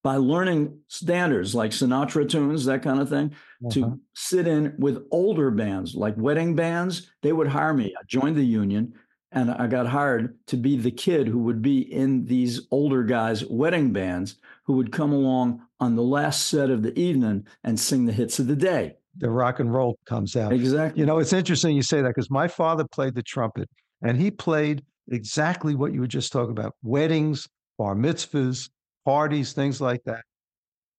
by 0.04 0.16
learning 0.16 0.80
standards 0.88 1.54
like 1.54 1.72
Sinatra 1.72 2.30
tunes, 2.30 2.66
that 2.66 2.84
kind 2.84 3.00
of 3.00 3.10
thing, 3.10 3.34
uh-huh. 3.66 3.70
to 3.72 4.00
sit 4.14 4.48
in 4.48 4.76
with 4.78 5.06
older 5.12 5.52
bands 5.52 5.96
like 5.96 6.16
wedding 6.18 6.56
bands. 6.56 7.12
They 7.22 7.34
would 7.34 7.48
hire 7.48 7.74
me. 7.74 7.94
I 8.00 8.04
joined 8.08 8.38
the 8.38 8.46
union 8.46 8.94
and 9.32 9.52
I 9.52 9.68
got 9.68 9.88
hired 9.88 10.38
to 10.48 10.58
be 10.58 10.78
the 10.78 10.92
kid 10.92 11.28
who 11.28 11.40
would 11.40 11.62
be 11.62 11.82
in 11.94 12.26
these 12.26 12.62
older 12.72 13.04
guys' 13.04 13.46
wedding 13.46 13.92
bands 13.92 14.36
who 14.64 14.74
would 14.74 14.92
come 14.92 15.12
along 15.12 15.62
on 15.80 15.96
the 15.96 16.04
last 16.04 16.48
set 16.48 16.70
of 16.70 16.82
the 16.82 16.98
evening 16.98 17.46
and 17.64 17.80
sing 17.80 18.06
the 18.06 18.14
hits 18.14 18.40
of 18.40 18.48
the 18.48 18.56
day. 18.56 18.96
The 19.18 19.30
rock 19.30 19.60
and 19.60 19.74
roll 19.74 20.00
comes 20.06 20.36
out. 20.36 20.54
Exactly. 20.54 21.00
You 21.00 21.06
know, 21.06 21.20
it's 21.20 21.34
interesting 21.34 21.76
you 21.76 21.84
say 21.84 22.02
that 22.02 22.10
because 22.10 22.32
my 22.32 22.48
father 22.48 22.86
played 22.86 23.16
the 23.16 23.24
trumpet 23.24 23.70
and 24.02 24.18
he 24.18 24.32
played 24.32 24.84
exactly 25.12 25.76
what 25.76 25.94
you 25.94 26.02
were 26.02 26.08
just 26.08 26.32
talking 26.32 26.52
about 26.52 26.76
weddings, 26.84 27.48
bar 27.78 27.96
mitzvahs, 27.96 28.70
parties, 29.06 29.54
things 29.54 29.82
like 29.82 30.04
that. 30.06 30.24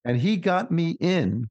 And 0.05 0.21
he 0.21 0.37
got 0.37 0.71
me 0.71 0.97
in. 1.00 1.49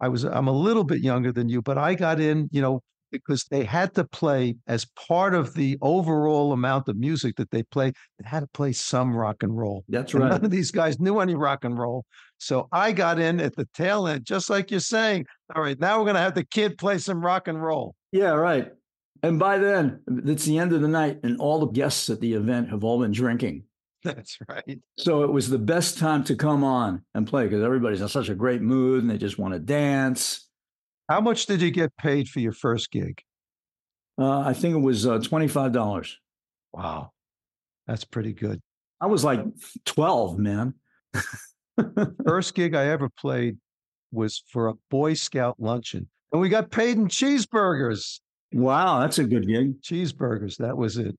I 0.00 0.08
was 0.08 0.24
I'm 0.24 0.48
a 0.48 0.52
little 0.52 0.84
bit 0.84 1.00
younger 1.00 1.32
than 1.32 1.48
you, 1.48 1.62
but 1.62 1.78
I 1.78 1.94
got 1.94 2.20
in, 2.20 2.48
you 2.50 2.60
know, 2.60 2.80
because 3.12 3.44
they 3.50 3.62
had 3.62 3.94
to 3.94 4.04
play 4.04 4.56
as 4.66 4.86
part 5.06 5.34
of 5.34 5.54
the 5.54 5.78
overall 5.82 6.52
amount 6.52 6.88
of 6.88 6.96
music 6.96 7.36
that 7.36 7.50
they 7.50 7.62
play, 7.64 7.92
they 8.18 8.28
had 8.28 8.40
to 8.40 8.48
play 8.48 8.72
some 8.72 9.14
rock 9.14 9.42
and 9.42 9.56
roll. 9.56 9.84
That's 9.88 10.14
right. 10.14 10.22
And 10.22 10.30
none 10.30 10.44
of 10.46 10.50
these 10.50 10.70
guys 10.70 10.98
knew 10.98 11.20
any 11.20 11.34
rock 11.34 11.64
and 11.64 11.78
roll. 11.78 12.04
So 12.38 12.68
I 12.72 12.90
got 12.90 13.20
in 13.20 13.38
at 13.38 13.54
the 13.54 13.68
tail 13.74 14.08
end, 14.08 14.24
just 14.24 14.50
like 14.50 14.70
you're 14.70 14.80
saying. 14.80 15.26
All 15.54 15.62
right, 15.62 15.78
now 15.78 15.98
we're 15.98 16.06
going 16.06 16.16
to 16.16 16.22
have 16.22 16.34
the 16.34 16.46
kid 16.46 16.78
play 16.78 16.98
some 16.98 17.24
rock 17.24 17.46
and 17.46 17.62
roll. 17.62 17.94
Yeah, 18.10 18.30
right. 18.30 18.72
And 19.22 19.38
by 19.38 19.58
then, 19.58 20.00
it's 20.08 20.44
the 20.44 20.58
end 20.58 20.72
of 20.72 20.80
the 20.80 20.88
night, 20.88 21.20
and 21.22 21.38
all 21.38 21.60
the 21.60 21.68
guests 21.68 22.10
at 22.10 22.20
the 22.20 22.34
event 22.34 22.70
have 22.70 22.82
all 22.82 23.00
been 23.00 23.12
drinking. 23.12 23.64
That's 24.04 24.38
right. 24.48 24.80
So 24.98 25.22
it 25.22 25.32
was 25.32 25.48
the 25.48 25.58
best 25.58 25.98
time 25.98 26.24
to 26.24 26.34
come 26.34 26.64
on 26.64 27.04
and 27.14 27.26
play 27.26 27.44
because 27.44 27.62
everybody's 27.62 28.00
in 28.00 28.08
such 28.08 28.28
a 28.28 28.34
great 28.34 28.60
mood 28.60 29.02
and 29.02 29.10
they 29.10 29.18
just 29.18 29.38
want 29.38 29.54
to 29.54 29.60
dance. 29.60 30.48
How 31.08 31.20
much 31.20 31.46
did 31.46 31.62
you 31.62 31.70
get 31.70 31.96
paid 31.96 32.28
for 32.28 32.40
your 32.40 32.52
first 32.52 32.90
gig? 32.90 33.22
Uh, 34.18 34.40
I 34.40 34.54
think 34.54 34.74
it 34.74 34.80
was 34.80 35.06
uh, 35.06 35.18
$25. 35.18 36.14
Wow. 36.72 37.12
That's 37.86 38.04
pretty 38.04 38.32
good. 38.32 38.60
I 39.00 39.06
was 39.06 39.24
like 39.24 39.40
12, 39.84 40.38
man. 40.38 40.74
first 42.26 42.54
gig 42.54 42.74
I 42.74 42.86
ever 42.86 43.08
played 43.08 43.58
was 44.10 44.42
for 44.48 44.68
a 44.68 44.74
Boy 44.90 45.14
Scout 45.14 45.56
luncheon, 45.58 46.08
and 46.32 46.40
we 46.40 46.48
got 46.48 46.70
paid 46.70 46.98
in 46.98 47.08
cheeseburgers. 47.08 48.20
Wow, 48.52 49.00
that's 49.00 49.18
a 49.18 49.24
good 49.24 49.46
gig. 49.46 49.80
Cheeseburgers, 49.80 50.56
that 50.58 50.76
was 50.76 50.98
it. 50.98 51.16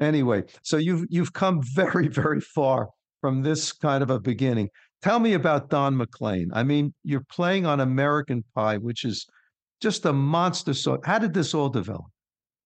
Anyway, 0.00 0.44
so 0.62 0.76
you've 0.76 1.06
you've 1.08 1.32
come 1.32 1.62
very 1.62 2.08
very 2.08 2.40
far 2.40 2.88
from 3.20 3.42
this 3.42 3.72
kind 3.72 4.02
of 4.02 4.10
a 4.10 4.20
beginning. 4.20 4.68
Tell 5.02 5.18
me 5.18 5.34
about 5.34 5.70
Don 5.70 5.96
McLean. 5.96 6.50
I 6.52 6.62
mean, 6.62 6.92
you're 7.04 7.24
playing 7.30 7.66
on 7.66 7.80
American 7.80 8.44
Pie, 8.54 8.78
which 8.78 9.04
is 9.04 9.26
just 9.80 10.04
a 10.06 10.12
monster 10.12 10.74
song. 10.74 11.00
How 11.04 11.18
did 11.18 11.34
this 11.34 11.54
all 11.54 11.68
develop? 11.68 12.06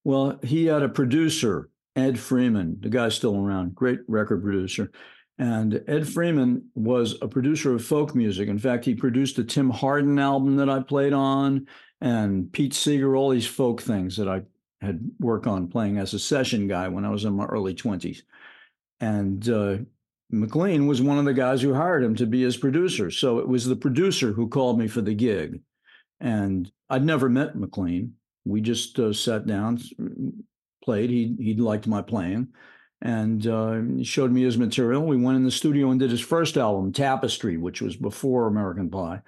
Well, 0.04 0.38
he 0.42 0.66
had 0.66 0.82
a 0.82 0.88
producer, 0.88 1.68
Ed 1.96 2.18
Freeman. 2.18 2.78
The 2.80 2.88
guy's 2.88 3.14
still 3.14 3.36
around, 3.36 3.74
great 3.74 4.00
record 4.08 4.42
producer. 4.42 4.90
And 5.38 5.82
Ed 5.88 6.06
Freeman 6.06 6.62
was 6.74 7.16
a 7.22 7.28
producer 7.28 7.74
of 7.74 7.84
folk 7.84 8.14
music. 8.14 8.48
In 8.48 8.58
fact, 8.58 8.84
he 8.84 8.94
produced 8.94 9.38
a 9.38 9.44
Tim 9.44 9.70
Hardin 9.70 10.18
album 10.18 10.56
that 10.56 10.68
I 10.68 10.80
played 10.80 11.14
on, 11.14 11.66
and 12.00 12.52
Pete 12.52 12.74
Seeger, 12.74 13.14
all 13.16 13.30
these 13.30 13.46
folk 13.46 13.82
things 13.82 14.16
that 14.16 14.28
I 14.28 14.42
had 14.80 15.10
worked 15.18 15.46
on 15.46 15.68
playing 15.68 15.98
as 15.98 16.14
a 16.14 16.18
session 16.18 16.66
guy 16.66 16.88
when 16.88 17.04
I 17.04 17.10
was 17.10 17.24
in 17.24 17.34
my 17.34 17.44
early 17.44 17.74
20s. 17.74 18.22
And 19.00 19.46
uh, 19.48 19.78
McLean 20.30 20.86
was 20.86 21.02
one 21.02 21.18
of 21.18 21.24
the 21.24 21.34
guys 21.34 21.60
who 21.60 21.74
hired 21.74 22.02
him 22.02 22.14
to 22.16 22.26
be 22.26 22.42
his 22.42 22.56
producer. 22.56 23.10
So 23.10 23.38
it 23.38 23.48
was 23.48 23.66
the 23.66 23.76
producer 23.76 24.32
who 24.32 24.48
called 24.48 24.78
me 24.78 24.88
for 24.88 25.00
the 25.00 25.14
gig. 25.14 25.60
And 26.20 26.70
I'd 26.88 27.04
never 27.04 27.28
met 27.28 27.56
McLean. 27.56 28.14
We 28.44 28.60
just 28.60 28.98
uh, 28.98 29.12
sat 29.12 29.46
down, 29.46 29.80
played. 30.82 31.10
He 31.10 31.36
he 31.38 31.54
liked 31.54 31.86
my 31.86 32.02
playing, 32.02 32.48
and 33.02 33.46
uh, 33.46 34.02
showed 34.02 34.32
me 34.32 34.42
his 34.42 34.58
material. 34.58 35.04
We 35.04 35.16
went 35.16 35.36
in 35.36 35.44
the 35.44 35.50
studio 35.50 35.90
and 35.90 36.00
did 36.00 36.10
his 36.10 36.20
first 36.20 36.56
album, 36.56 36.92
Tapestry, 36.92 37.58
which 37.58 37.82
was 37.82 37.96
before 37.96 38.46
American 38.46 38.90
Pie. 38.90 39.20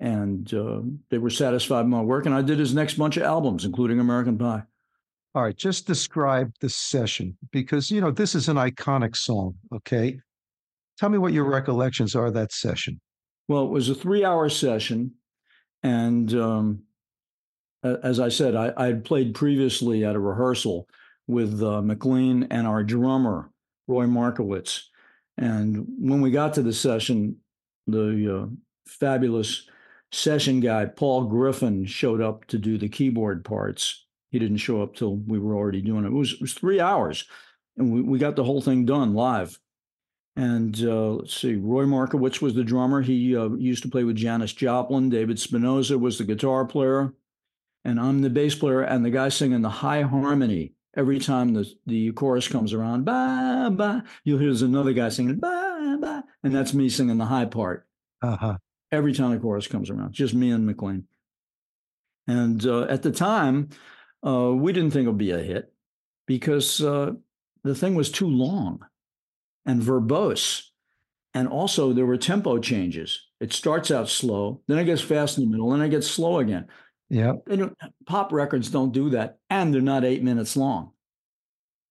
And 0.00 0.52
uh, 0.54 0.80
they 1.10 1.18
were 1.18 1.30
satisfied 1.30 1.82
with 1.82 1.88
my 1.88 2.02
work. 2.02 2.26
And 2.26 2.34
I 2.34 2.42
did 2.42 2.58
his 2.58 2.74
next 2.74 2.94
bunch 2.94 3.16
of 3.16 3.24
albums, 3.24 3.64
including 3.64 3.98
American 3.98 4.38
Pie. 4.38 4.62
All 5.34 5.42
right, 5.42 5.56
just 5.56 5.86
describe 5.86 6.52
the 6.60 6.70
session 6.70 7.36
because 7.52 7.90
you 7.90 8.00
know 8.00 8.10
this 8.10 8.34
is 8.34 8.48
an 8.48 8.56
iconic 8.56 9.14
song. 9.14 9.54
Okay, 9.72 10.18
tell 10.98 11.10
me 11.10 11.18
what 11.18 11.34
your 11.34 11.44
recollections 11.44 12.16
are 12.16 12.26
of 12.26 12.34
that 12.34 12.50
session. 12.50 13.00
Well, 13.46 13.64
it 13.64 13.70
was 13.70 13.88
a 13.88 13.94
three-hour 13.94 14.48
session, 14.48 15.12
and 15.82 16.34
um, 16.34 16.82
as 17.82 18.20
I 18.20 18.30
said, 18.30 18.56
I, 18.56 18.72
I 18.76 18.86
had 18.86 19.04
played 19.04 19.34
previously 19.34 20.04
at 20.04 20.16
a 20.16 20.18
rehearsal 20.18 20.88
with 21.26 21.62
uh, 21.62 21.82
McLean 21.82 22.48
and 22.50 22.66
our 22.66 22.82
drummer 22.82 23.52
Roy 23.86 24.06
Markowitz, 24.06 24.88
and 25.36 25.86
when 25.98 26.22
we 26.22 26.30
got 26.30 26.54
to 26.54 26.62
the 26.62 26.72
session, 26.72 27.36
the 27.86 28.42
uh, 28.42 28.46
fabulous 28.86 29.68
session 30.12 30.60
guy 30.60 30.86
Paul 30.86 31.24
Griffin 31.24 31.84
showed 31.84 32.20
up 32.20 32.46
to 32.46 32.58
do 32.58 32.78
the 32.78 32.88
keyboard 32.88 33.44
parts 33.44 34.06
he 34.30 34.38
didn't 34.38 34.58
show 34.58 34.82
up 34.82 34.94
till 34.94 35.16
we 35.16 35.38
were 35.38 35.54
already 35.54 35.80
doing 35.80 36.04
it. 36.04 36.08
It 36.08 36.12
was, 36.12 36.34
it 36.34 36.40
was 36.40 36.52
three 36.52 36.80
hours, 36.80 37.24
and 37.76 37.92
we, 37.92 38.02
we 38.02 38.18
got 38.18 38.36
the 38.36 38.44
whole 38.44 38.60
thing 38.60 38.84
done 38.84 39.14
live. 39.14 39.58
And 40.36 40.80
uh, 40.84 41.12
let's 41.14 41.34
see, 41.34 41.56
Roy 41.56 41.84
Markowitz 41.84 42.40
was 42.40 42.54
the 42.54 42.62
drummer. 42.62 43.02
He 43.02 43.36
uh, 43.36 43.48
used 43.50 43.82
to 43.82 43.88
play 43.88 44.04
with 44.04 44.16
Janis 44.16 44.52
Joplin. 44.52 45.08
David 45.08 45.38
Spinozza 45.38 45.98
was 45.98 46.18
the 46.18 46.24
guitar 46.24 46.64
player, 46.64 47.12
and 47.84 47.98
I'm 47.98 48.22
the 48.22 48.30
bass 48.30 48.54
player. 48.54 48.82
And 48.82 49.04
the 49.04 49.10
guy 49.10 49.30
singing 49.30 49.62
the 49.62 49.68
high 49.68 50.02
harmony 50.02 50.74
every 50.96 51.18
time 51.18 51.54
the 51.54 51.68
the 51.86 52.12
chorus 52.12 52.46
comes 52.46 52.72
around. 52.72 53.04
Bye 53.04 53.70
bye. 53.70 54.02
You'll 54.22 54.38
hear 54.38 54.48
there's 54.48 54.62
another 54.62 54.92
guy 54.92 55.08
singing 55.08 55.38
bye 55.38 55.96
bye, 56.00 56.22
and 56.44 56.54
that's 56.54 56.74
me 56.74 56.88
singing 56.88 57.18
the 57.18 57.24
high 57.24 57.46
part. 57.46 57.88
Uh 58.22 58.36
huh. 58.36 58.58
Every 58.90 59.12
time 59.12 59.32
the 59.32 59.38
chorus 59.38 59.66
comes 59.66 59.90
around, 59.90 60.12
just 60.12 60.34
me 60.34 60.50
and 60.50 60.64
McLean. 60.64 61.04
And 62.26 62.64
uh, 62.66 62.82
at 62.82 63.02
the 63.02 63.10
time, 63.10 63.68
uh, 64.26 64.52
we 64.54 64.72
didn't 64.72 64.92
think 64.92 65.04
it 65.04 65.08
would 65.08 65.18
be 65.18 65.30
a 65.30 65.38
hit 65.38 65.72
because 66.26 66.82
uh, 66.82 67.12
the 67.64 67.74
thing 67.74 67.94
was 67.94 68.10
too 68.10 68.28
long 68.28 68.80
and 69.66 69.82
verbose. 69.82 70.62
And 71.34 71.48
also, 71.48 71.92
there 71.92 72.06
were 72.06 72.16
tempo 72.16 72.58
changes. 72.58 73.26
It 73.40 73.52
starts 73.52 73.90
out 73.90 74.08
slow, 74.08 74.62
then 74.66 74.78
it 74.78 74.84
gets 74.84 75.02
fast 75.02 75.38
in 75.38 75.44
the 75.44 75.50
middle, 75.50 75.70
then 75.70 75.82
it 75.82 75.90
gets 75.90 76.08
slow 76.08 76.38
again. 76.38 76.66
Yeah. 77.10 77.34
Pop 78.06 78.32
records 78.32 78.70
don't 78.70 78.92
do 78.92 79.10
that, 79.10 79.38
and 79.48 79.72
they're 79.72 79.80
not 79.80 80.04
eight 80.04 80.22
minutes 80.22 80.56
long. 80.56 80.92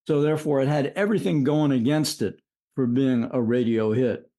So, 0.08 0.22
therefore, 0.22 0.62
it 0.62 0.68
had 0.68 0.94
everything 0.96 1.44
going 1.44 1.72
against 1.72 2.22
it 2.22 2.40
for 2.76 2.88
being 2.88 3.30
a 3.32 3.42
radio 3.42 3.92
hit. 3.92 4.30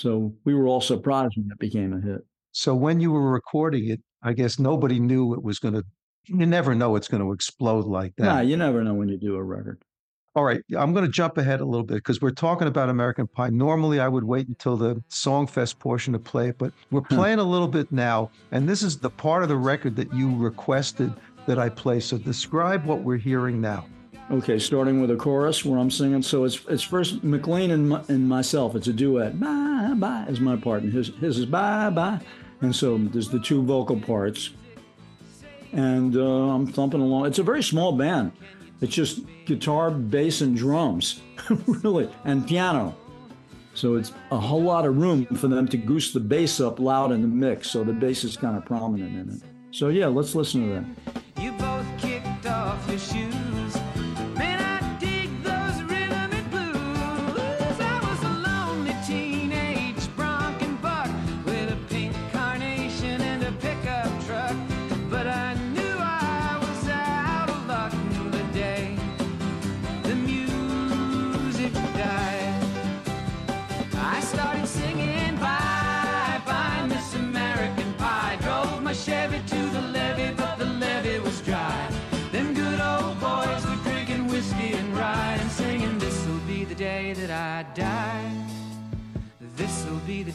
So, 0.00 0.34
we 0.44 0.54
were 0.54 0.66
all 0.66 0.80
surprised 0.80 1.34
when 1.36 1.50
it 1.50 1.58
became 1.58 1.92
a 1.92 2.00
hit. 2.00 2.20
So, 2.52 2.74
when 2.74 3.00
you 3.00 3.12
were 3.12 3.30
recording 3.30 3.90
it, 3.90 4.00
I 4.22 4.32
guess 4.32 4.58
nobody 4.58 4.98
knew 4.98 5.34
it 5.34 5.42
was 5.42 5.58
going 5.58 5.74
to 5.74 5.84
you 6.26 6.46
never 6.46 6.74
know 6.74 6.96
it's 6.96 7.08
going 7.08 7.22
to 7.22 7.32
explode 7.32 7.86
like 7.86 8.14
that. 8.16 8.24
Nah, 8.24 8.40
you 8.40 8.56
never 8.56 8.84
know 8.84 8.94
when 8.94 9.08
you 9.08 9.16
do 9.16 9.34
a 9.34 9.42
record. 9.42 9.82
All 10.36 10.44
right, 10.44 10.62
I'm 10.78 10.92
going 10.92 11.04
to 11.04 11.10
jump 11.10 11.38
ahead 11.38 11.60
a 11.60 11.64
little 11.64 11.84
bit 11.84 11.96
because 11.96 12.20
we're 12.20 12.30
talking 12.30 12.68
about 12.68 12.88
American 12.88 13.26
Pie. 13.26 13.50
Normally, 13.50 13.98
I 13.98 14.06
would 14.06 14.22
wait 14.22 14.46
until 14.46 14.76
the 14.76 15.02
Songfest 15.10 15.80
portion 15.80 16.12
to 16.12 16.20
play 16.20 16.50
it, 16.50 16.58
but 16.58 16.72
we're 16.92 17.00
playing 17.00 17.40
a 17.40 17.44
little 17.44 17.66
bit 17.66 17.90
now, 17.90 18.30
and 18.52 18.68
this 18.68 18.84
is 18.84 18.96
the 18.96 19.10
part 19.10 19.42
of 19.42 19.48
the 19.48 19.56
record 19.56 19.96
that 19.96 20.14
you 20.14 20.36
requested 20.36 21.12
that 21.46 21.58
I 21.58 21.68
play. 21.68 21.98
So 21.98 22.16
describe 22.16 22.84
what 22.84 23.02
we're 23.02 23.16
hearing 23.16 23.60
now. 23.60 23.86
Okay, 24.30 24.58
starting 24.58 25.00
with 25.00 25.10
a 25.10 25.16
chorus 25.16 25.64
where 25.64 25.78
I'm 25.78 25.90
singing. 25.90 26.22
So 26.22 26.44
it's 26.44 26.60
it's 26.68 26.82
first 26.82 27.24
McLean 27.24 27.72
and, 27.72 27.88
my, 27.88 28.02
and 28.08 28.28
myself. 28.28 28.76
It's 28.76 28.86
a 28.86 28.92
duet. 28.92 29.40
Bye 29.40 29.94
bye 29.96 30.26
is 30.28 30.40
my 30.40 30.56
part, 30.56 30.82
and 30.82 30.92
his 30.92 31.08
his 31.16 31.38
is 31.38 31.46
bye 31.46 31.90
bye, 31.90 32.20
and 32.60 32.74
so 32.74 32.96
there's 32.98 33.28
the 33.28 33.40
two 33.40 33.62
vocal 33.62 33.98
parts 33.98 34.50
and 35.72 36.16
uh, 36.16 36.20
I'm 36.20 36.66
thumping 36.66 37.00
along. 37.00 37.26
It's 37.26 37.38
a 37.38 37.42
very 37.42 37.62
small 37.62 37.92
band. 37.92 38.32
It's 38.80 38.94
just 38.94 39.20
guitar, 39.44 39.90
bass, 39.90 40.40
and 40.40 40.56
drums, 40.56 41.20
really, 41.66 42.08
and 42.24 42.46
piano. 42.46 42.96
So 43.74 43.94
it's 43.94 44.12
a 44.30 44.38
whole 44.38 44.62
lot 44.62 44.84
of 44.84 44.96
room 44.96 45.26
for 45.26 45.48
them 45.48 45.68
to 45.68 45.76
goose 45.76 46.12
the 46.12 46.20
bass 46.20 46.60
up 46.60 46.80
loud 46.80 47.12
in 47.12 47.22
the 47.22 47.28
mix. 47.28 47.70
So 47.70 47.84
the 47.84 47.92
bass 47.92 48.24
is 48.24 48.36
kind 48.36 48.56
of 48.56 48.64
prominent 48.64 49.16
in 49.16 49.36
it. 49.36 49.42
So 49.70 49.88
yeah, 49.88 50.06
let's 50.06 50.34
listen 50.34 50.68
to 50.68 50.74
that. 50.74 50.84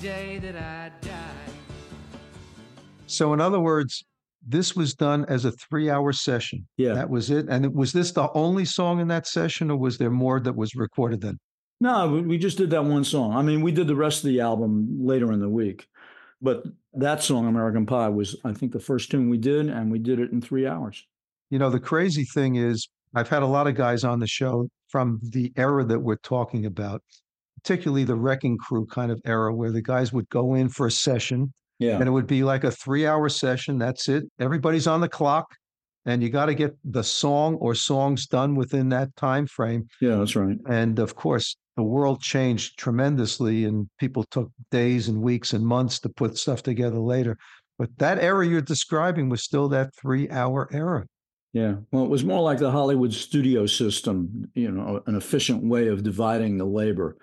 Day 0.05 0.37
that 0.37 0.55
I 0.55 0.91
die. 1.01 1.51
So, 3.07 3.33
in 3.33 3.41
other 3.41 3.59
words, 3.59 4.03
this 4.47 4.75
was 4.75 4.93
done 4.93 5.25
as 5.25 5.45
a 5.45 5.51
three 5.51 5.89
hour 5.89 6.11
session. 6.13 6.67
Yeah. 6.77 6.93
That 6.93 7.09
was 7.09 7.31
it. 7.31 7.47
And 7.49 7.73
was 7.73 7.91
this 7.91 8.11
the 8.11 8.29
only 8.35 8.65
song 8.65 8.99
in 8.99 9.07
that 9.07 9.25
session, 9.25 9.71
or 9.71 9.77
was 9.77 9.97
there 9.97 10.11
more 10.11 10.39
that 10.39 10.55
was 10.55 10.75
recorded 10.75 11.21
then? 11.21 11.39
No, 11.81 12.07
we- 12.11 12.21
we 12.21 12.37
just 12.37 12.57
did 12.59 12.69
that 12.69 12.85
one 12.85 13.03
song. 13.03 13.33
I 13.33 13.41
mean, 13.41 13.61
we 13.61 13.71
did 13.71 13.87
the 13.87 13.95
rest 13.95 14.23
of 14.23 14.27
the 14.29 14.41
album 14.41 14.97
later 15.03 15.31
in 15.31 15.39
the 15.39 15.49
week, 15.49 15.87
but 16.39 16.63
that 16.93 17.23
song, 17.23 17.47
American 17.47 17.87
Pie, 17.87 18.09
was 18.09 18.35
I 18.45 18.53
think 18.53 18.73
the 18.73 18.79
first 18.79 19.09
tune 19.09 19.27
we 19.29 19.39
did, 19.39 19.69
and 19.69 19.91
we 19.91 19.97
did 19.97 20.19
it 20.19 20.31
in 20.31 20.39
three 20.39 20.67
hours. 20.67 21.03
You 21.49 21.57
know, 21.57 21.71
the 21.71 21.79
crazy 21.79 22.25
thing 22.25 22.55
is, 22.57 22.87
I've 23.15 23.29
had 23.29 23.41
a 23.41 23.47
lot 23.47 23.65
of 23.65 23.73
guys 23.75 24.03
on 24.03 24.19
the 24.19 24.27
show 24.27 24.69
from 24.87 25.19
the 25.23 25.51
era 25.57 25.83
that 25.85 25.99
we're 25.99 26.17
talking 26.17 26.65
about, 26.67 27.01
particularly 27.65 28.03
the 28.03 28.15
Wrecking 28.15 28.59
Crew 28.59 28.85
kind 28.85 29.11
of 29.11 29.19
era, 29.25 29.53
where 29.53 29.71
the 29.71 29.81
guys 29.81 30.13
would 30.13 30.29
go 30.29 30.53
in 30.53 30.69
for 30.69 30.85
a 30.85 30.91
session 30.91 31.51
Yeah, 31.79 31.97
and 31.97 32.07
it 32.07 32.11
would 32.11 32.27
be 32.27 32.43
like 32.43 32.63
a 32.63 32.69
three 32.69 33.07
hour 33.07 33.27
session. 33.27 33.79
That's 33.79 34.07
it. 34.07 34.23
Everybody's 34.39 34.85
on 34.85 35.01
the 35.01 35.09
clock. 35.09 35.47
And 36.07 36.21
you 36.21 36.29
got 36.29 36.45
to 36.45 36.53
get 36.53 36.75
the 36.83 37.03
song 37.03 37.55
or 37.55 37.73
songs 37.73 38.27
done 38.27 38.53
within 38.53 38.89
that 38.89 39.15
time 39.15 39.47
frame. 39.47 39.87
yeah, 39.99 40.17
that's 40.17 40.35
right. 40.35 40.55
And 40.69 40.99
of 40.99 41.15
course, 41.15 41.55
the 41.77 41.81
world 41.81 42.21
changed 42.21 42.77
tremendously, 42.77 43.65
and 43.65 43.89
people 43.99 44.23
took 44.29 44.51
days 44.69 45.07
and 45.07 45.19
weeks 45.19 45.53
and 45.53 45.65
months 45.65 45.99
to 46.01 46.09
put 46.09 46.37
stuff 46.37 46.61
together 46.61 46.99
later. 46.99 47.35
But 47.79 47.89
that 47.97 48.19
era 48.19 48.45
you're 48.45 48.61
describing 48.61 49.29
was 49.29 49.41
still 49.41 49.67
that 49.69 49.95
three 49.95 50.29
hour 50.29 50.69
era. 50.71 51.07
Yeah. 51.53 51.77
Well, 51.91 52.03
it 52.03 52.09
was 52.09 52.23
more 52.23 52.43
like 52.43 52.59
the 52.59 52.69
Hollywood 52.69 53.11
studio 53.11 53.65
system, 53.65 54.51
you 54.53 54.69
know, 54.69 55.01
an 55.07 55.15
efficient 55.15 55.63
way 55.63 55.87
of 55.87 56.03
dividing 56.03 56.57
the 56.59 56.65
labor. 56.65 57.17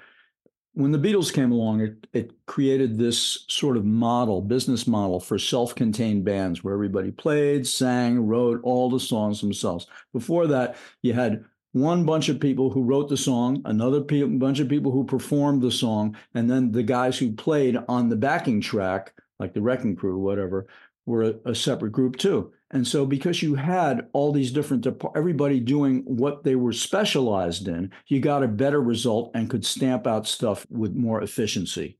When 0.75 0.93
the 0.93 0.99
Beatles 0.99 1.33
came 1.33 1.53
along, 1.53 1.83
it, 1.83 2.07
it 2.15 2.47
created 2.47 2.97
this 2.97 3.45
sort 3.49 3.77
of 3.77 3.85
model, 3.85 4.41
business 4.41 4.87
model 4.87 5.21
for 5.21 5.39
self 5.39 5.75
contained 5.75 6.25
bands 6.25 6.65
where 6.65 6.73
everybody 6.73 7.11
played, 7.11 7.67
sang, 7.67 8.27
wrote 8.27 8.61
all 8.63 8.89
the 8.89 9.01
songs 9.01 9.41
themselves. 9.41 9.87
Before 10.15 10.47
that, 10.47 10.77
you 11.03 11.13
had 11.13 11.45
one 11.73 12.05
bunch 12.05 12.31
of 12.31 12.41
people 12.41 12.71
who 12.71 12.83
wrote 12.83 13.11
the 13.11 13.17
song, 13.19 13.61
another 13.67 14.01
pe- 14.01 14.23
bunch 14.23 14.61
of 14.61 14.69
people 14.69 14.93
who 14.93 15.05
performed 15.05 15.61
the 15.61 15.71
song, 15.71 16.17
and 16.35 16.51
then 16.51 16.73
the 16.73 16.83
guys 16.83 17.19
who 17.19 17.33
played 17.33 17.77
on 17.89 18.09
the 18.09 18.17
backing 18.17 18.61
track, 18.61 19.13
like 19.39 19.53
the 19.53 19.63
Wrecking 19.63 19.97
Crew, 19.97 20.19
whatever, 20.19 20.67
were 21.07 21.23
a, 21.23 21.35
a 21.51 21.55
separate 21.55 21.93
group 21.93 22.17
too. 22.17 22.53
And 22.71 22.87
so, 22.87 23.05
because 23.05 23.43
you 23.43 23.55
had 23.55 24.09
all 24.15 24.33
these 24.33 24.51
different, 24.51 24.87
everybody 25.15 25.61
doing 25.61 26.03
what 26.07 26.43
they 26.43 26.55
were 26.55 26.73
specialized 26.73 27.69
in, 27.69 27.91
you 28.09 28.21
got 28.21 28.43
a 28.43 28.49
better 28.49 28.81
result 28.81 29.31
and 29.35 29.51
could 29.51 29.67
stamp 29.67 30.07
out 30.07 30.27
stuff 30.27 30.67
with 30.71 30.95
more 30.95 31.23
efficiency. 31.23 31.99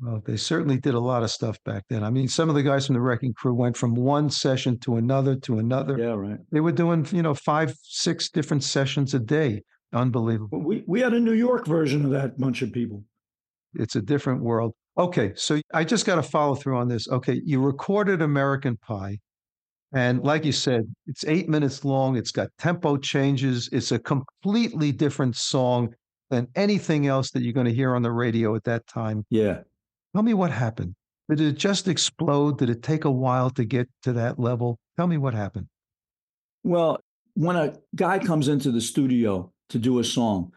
Well, 0.00 0.22
they 0.24 0.36
certainly 0.36 0.78
did 0.78 0.94
a 0.94 1.00
lot 1.00 1.22
of 1.22 1.30
stuff 1.30 1.62
back 1.64 1.84
then. 1.88 2.04
I 2.04 2.10
mean, 2.10 2.28
some 2.28 2.48
of 2.48 2.54
the 2.54 2.62
guys 2.62 2.86
from 2.86 2.94
the 2.94 3.00
Wrecking 3.00 3.32
Crew 3.32 3.54
went 3.54 3.76
from 3.76 3.94
one 3.94 4.28
session 4.28 4.78
to 4.80 4.96
another 4.96 5.36
to 5.36 5.58
another. 5.58 5.98
Yeah, 5.98 6.12
right. 6.12 6.38
They 6.52 6.60
were 6.60 6.72
doing, 6.72 7.06
you 7.12 7.22
know, 7.22 7.34
five, 7.34 7.74
six 7.82 8.28
different 8.28 8.62
sessions 8.62 9.14
a 9.14 9.18
day. 9.18 9.62
Unbelievable. 9.92 10.60
We 10.60 10.84
we 10.86 11.00
had 11.00 11.14
a 11.14 11.20
New 11.20 11.32
York 11.32 11.66
version 11.66 12.04
of 12.04 12.10
that 12.10 12.38
bunch 12.38 12.60
of 12.60 12.72
people. 12.72 13.04
It's 13.74 13.96
a 13.96 14.02
different 14.02 14.42
world. 14.42 14.74
Okay, 14.98 15.32
so 15.34 15.60
I 15.74 15.84
just 15.84 16.06
got 16.06 16.16
to 16.16 16.22
follow 16.22 16.54
through 16.54 16.78
on 16.78 16.88
this. 16.88 17.06
Okay, 17.08 17.40
you 17.44 17.60
recorded 17.60 18.22
American 18.22 18.76
Pie. 18.78 19.18
And 19.94 20.22
like 20.22 20.44
you 20.44 20.52
said, 20.52 20.82
it's 21.06 21.24
eight 21.26 21.48
minutes 21.48 21.84
long. 21.84 22.16
It's 22.16 22.30
got 22.30 22.48
tempo 22.58 22.96
changes. 22.96 23.68
It's 23.72 23.92
a 23.92 23.98
completely 23.98 24.92
different 24.92 25.36
song 25.36 25.94
than 26.30 26.48
anything 26.54 27.06
else 27.06 27.30
that 27.30 27.42
you're 27.42 27.52
going 27.52 27.66
to 27.66 27.72
hear 27.72 27.94
on 27.94 28.02
the 28.02 28.10
radio 28.10 28.54
at 28.56 28.64
that 28.64 28.86
time. 28.86 29.24
Yeah. 29.30 29.60
Tell 30.14 30.22
me 30.22 30.34
what 30.34 30.50
happened. 30.50 30.94
Did 31.28 31.40
it 31.40 31.52
just 31.52 31.88
explode? 31.88 32.58
Did 32.58 32.70
it 32.70 32.82
take 32.82 33.04
a 33.04 33.10
while 33.10 33.50
to 33.50 33.64
get 33.64 33.88
to 34.02 34.12
that 34.14 34.38
level? 34.38 34.78
Tell 34.96 35.06
me 35.06 35.18
what 35.18 35.34
happened. 35.34 35.68
Well, 36.64 36.98
when 37.34 37.56
a 37.56 37.74
guy 37.94 38.18
comes 38.18 38.48
into 38.48 38.70
the 38.70 38.80
studio 38.80 39.52
to 39.68 39.78
do 39.78 39.98
a 39.98 40.04
song, 40.04 40.52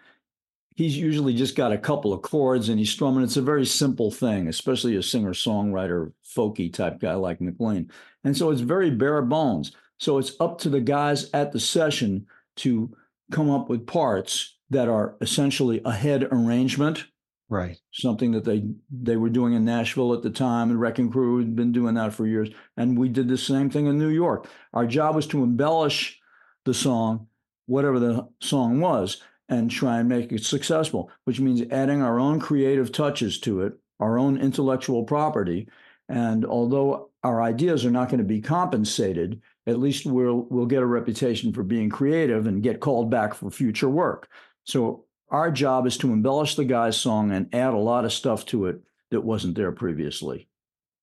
he's 0.80 0.98
usually 0.98 1.34
just 1.34 1.58
got 1.58 1.74
a 1.74 1.78
couple 1.78 2.14
of 2.14 2.22
chords 2.22 2.70
and 2.70 2.80
he's 2.80 2.90
strumming. 2.90 3.22
It's 3.22 3.36
a 3.36 3.42
very 3.42 3.66
simple 3.66 4.12
thing, 4.12 4.48
especially 4.48 4.96
a 4.96 5.04
singer 5.04 5.34
songwriter, 5.34 6.14
folky 6.24 6.74
type 6.74 7.02
guy 7.02 7.16
like 7.16 7.42
McLean. 7.42 7.92
And 8.24 8.38
so 8.38 8.50
it's 8.50 8.62
very 8.62 8.90
bare 8.90 9.22
bones. 9.22 9.74
So 9.98 10.20
it's 10.20 10.40
up 10.40 10.58
to 10.60 10.70
the 10.70 10.80
guys 10.80 11.30
at 11.34 11.52
the 11.52 11.60
session 11.60 12.28
to 12.58 12.96
come 13.30 13.50
up 13.50 13.68
with 13.68 13.88
parts 13.88 14.56
that 14.70 14.88
are 14.88 15.18
essentially 15.20 15.82
a 15.84 15.92
head 15.92 16.24
arrangement 16.32 17.08
Right. 17.50 17.78
something 17.92 18.32
that 18.32 18.46
they 18.46 18.64
they 18.90 19.18
were 19.18 19.30
doing 19.30 19.56
in 19.56 19.66
Nashville 19.66 20.14
at 20.14 20.22
the 20.22 20.30
time, 20.30 20.70
and 20.70 20.80
Wrecking 20.80 21.12
Crew 21.12 21.40
had 21.40 21.58
been 21.58 21.74
doing 21.74 21.96
that 21.96 22.14
for 22.14 22.26
years. 22.26 22.50
And 22.78 22.98
we 22.98 23.10
did 23.10 23.28
the 23.28 23.38
same 23.38 23.70
thing 23.70 23.88
in 23.88 23.98
New 23.98 24.10
York. 24.10 24.48
Our 24.72 24.86
job 24.86 25.16
was 25.16 25.28
to 25.28 25.44
embellish 25.44 26.22
the 26.64 26.74
song, 26.76 27.28
whatever 27.66 28.00
the 28.00 28.30
song 28.40 28.80
was, 28.80 29.22
and 29.50 29.70
try 29.70 30.00
and 30.00 30.08
make 30.08 30.32
it 30.32 30.44
successful, 30.44 31.12
which 31.26 31.40
means 31.40 31.62
adding 31.72 32.02
our 32.02 32.20
own 32.20 32.40
creative 32.40 32.92
touches 32.92 33.40
to 33.40 33.64
it, 33.64 33.74
our 34.00 34.18
own 34.18 34.40
intellectual 34.40 35.04
property. 35.04 35.68
And 36.08 36.46
although 36.46 37.10
our 37.24 37.42
ideas 37.42 37.86
are 37.86 37.92
not 37.92 38.10
going 38.10 38.20
to 38.20 38.24
be 38.24 38.42
compensated, 38.42 39.42
at 39.68 39.80
least 39.80 40.06
we'll 40.06 40.48
we'll 40.50 40.66
get 40.66 40.82
a 40.82 40.88
reputation 40.88 41.52
for 41.52 41.64
being 41.64 41.90
creative 41.90 42.48
and 42.48 42.64
get 42.64 42.80
called 42.80 43.10
back 43.10 43.34
for 43.34 43.50
future 43.52 43.90
work. 43.90 44.30
So 44.64 45.06
our 45.30 45.52
job 45.52 45.86
is 45.86 45.98
to 45.98 46.12
embellish 46.12 46.56
the 46.56 46.66
guy's 46.66 46.98
song 46.98 47.32
and 47.32 47.54
add 47.54 47.74
a 47.74 47.78
lot 47.78 48.06
of 48.06 48.14
stuff 48.14 48.46
to 48.48 48.68
it 48.68 48.82
that 49.12 49.22
wasn't 49.22 49.56
there 49.56 49.72
previously. 49.72 50.48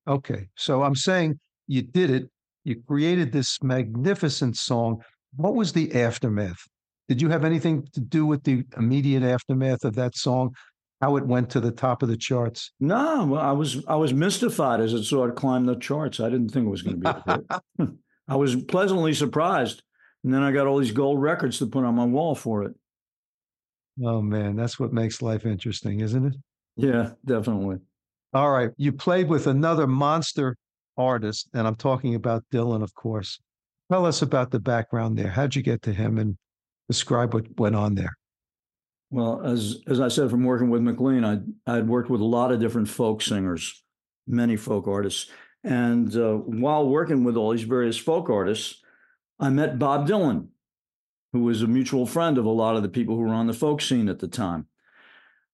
Okay. 0.08 0.48
So 0.56 0.82
I'm 0.82 0.94
saying 0.94 1.38
you 1.66 1.82
did 1.82 2.10
it. 2.10 2.30
You 2.64 2.80
created 2.86 3.32
this 3.32 3.62
magnificent 3.62 4.56
song. 4.56 5.02
What 5.36 5.54
was 5.54 5.72
the 5.72 5.94
aftermath? 5.94 6.66
Did 7.08 7.22
you 7.22 7.28
have 7.28 7.44
anything 7.44 7.86
to 7.92 8.00
do 8.00 8.26
with 8.26 8.42
the 8.42 8.64
immediate 8.76 9.22
aftermath 9.22 9.84
of 9.84 9.94
that 9.94 10.16
song? 10.16 10.54
How 11.00 11.16
it 11.16 11.26
went 11.26 11.50
to 11.50 11.60
the 11.60 11.70
top 11.70 12.02
of 12.02 12.08
the 12.08 12.16
charts? 12.16 12.72
No, 12.80 13.26
well, 13.26 13.40
I 13.40 13.52
was 13.52 13.84
I 13.86 13.96
was 13.96 14.14
mystified 14.14 14.80
as 14.80 14.94
it 14.94 15.04
sort 15.04 15.28
of 15.28 15.36
climbed 15.36 15.68
the 15.68 15.76
charts. 15.76 16.20
I 16.20 16.30
didn't 16.30 16.48
think 16.48 16.66
it 16.66 16.70
was 16.70 16.82
going 16.82 17.00
to 17.00 17.12
be 17.12 17.32
a 17.32 17.34
hit. 17.78 17.90
I 18.28 18.36
was 18.36 18.56
pleasantly 18.64 19.12
surprised, 19.12 19.82
and 20.24 20.32
then 20.32 20.42
I 20.42 20.52
got 20.52 20.66
all 20.66 20.78
these 20.78 20.92
gold 20.92 21.20
records 21.20 21.58
to 21.58 21.66
put 21.66 21.84
on 21.84 21.94
my 21.94 22.06
wall 22.06 22.34
for 22.34 22.64
it. 22.64 22.74
Oh 24.02 24.22
man, 24.22 24.56
that's 24.56 24.80
what 24.80 24.92
makes 24.92 25.20
life 25.20 25.44
interesting, 25.44 26.00
isn't 26.00 26.26
it? 26.26 26.34
Yeah, 26.76 27.10
definitely. 27.24 27.78
All 28.34 28.50
right. 28.50 28.70
You 28.76 28.92
played 28.92 29.28
with 29.28 29.46
another 29.46 29.86
monster 29.86 30.56
artist, 30.96 31.48
and 31.54 31.66
I'm 31.66 31.76
talking 31.76 32.14
about 32.14 32.44
Dylan, 32.52 32.82
of 32.82 32.94
course. 32.94 33.38
Tell 33.90 34.04
us 34.04 34.22
about 34.22 34.50
the 34.50 34.60
background 34.60 35.16
there. 35.16 35.28
How'd 35.28 35.54
you 35.54 35.62
get 35.62 35.82
to 35.82 35.92
him 35.92 36.18
and 36.18 36.36
describe 36.88 37.34
what 37.34 37.58
went 37.58 37.76
on 37.76 37.94
there? 37.94 38.16
Well, 39.10 39.42
as 39.44 39.82
as 39.86 40.00
I 40.00 40.08
said, 40.08 40.30
from 40.30 40.44
working 40.44 40.70
with 40.70 40.82
McLean, 40.82 41.24
I 41.24 41.40
I'd 41.66 41.88
worked 41.88 42.10
with 42.10 42.20
a 42.20 42.24
lot 42.24 42.52
of 42.52 42.60
different 42.60 42.88
folk 42.88 43.22
singers, 43.22 43.82
many 44.26 44.56
folk 44.56 44.88
artists, 44.88 45.30
and 45.62 46.14
uh, 46.16 46.34
while 46.34 46.88
working 46.88 47.24
with 47.24 47.36
all 47.36 47.52
these 47.52 47.62
various 47.62 47.96
folk 47.96 48.28
artists, 48.30 48.82
I 49.38 49.50
met 49.50 49.78
Bob 49.78 50.08
Dylan, 50.08 50.48
who 51.32 51.40
was 51.42 51.62
a 51.62 51.66
mutual 51.66 52.06
friend 52.06 52.38
of 52.38 52.44
a 52.44 52.50
lot 52.50 52.76
of 52.76 52.82
the 52.82 52.88
people 52.88 53.16
who 53.16 53.22
were 53.22 53.34
on 53.34 53.46
the 53.46 53.52
folk 53.52 53.80
scene 53.80 54.08
at 54.08 54.18
the 54.18 54.28
time. 54.28 54.66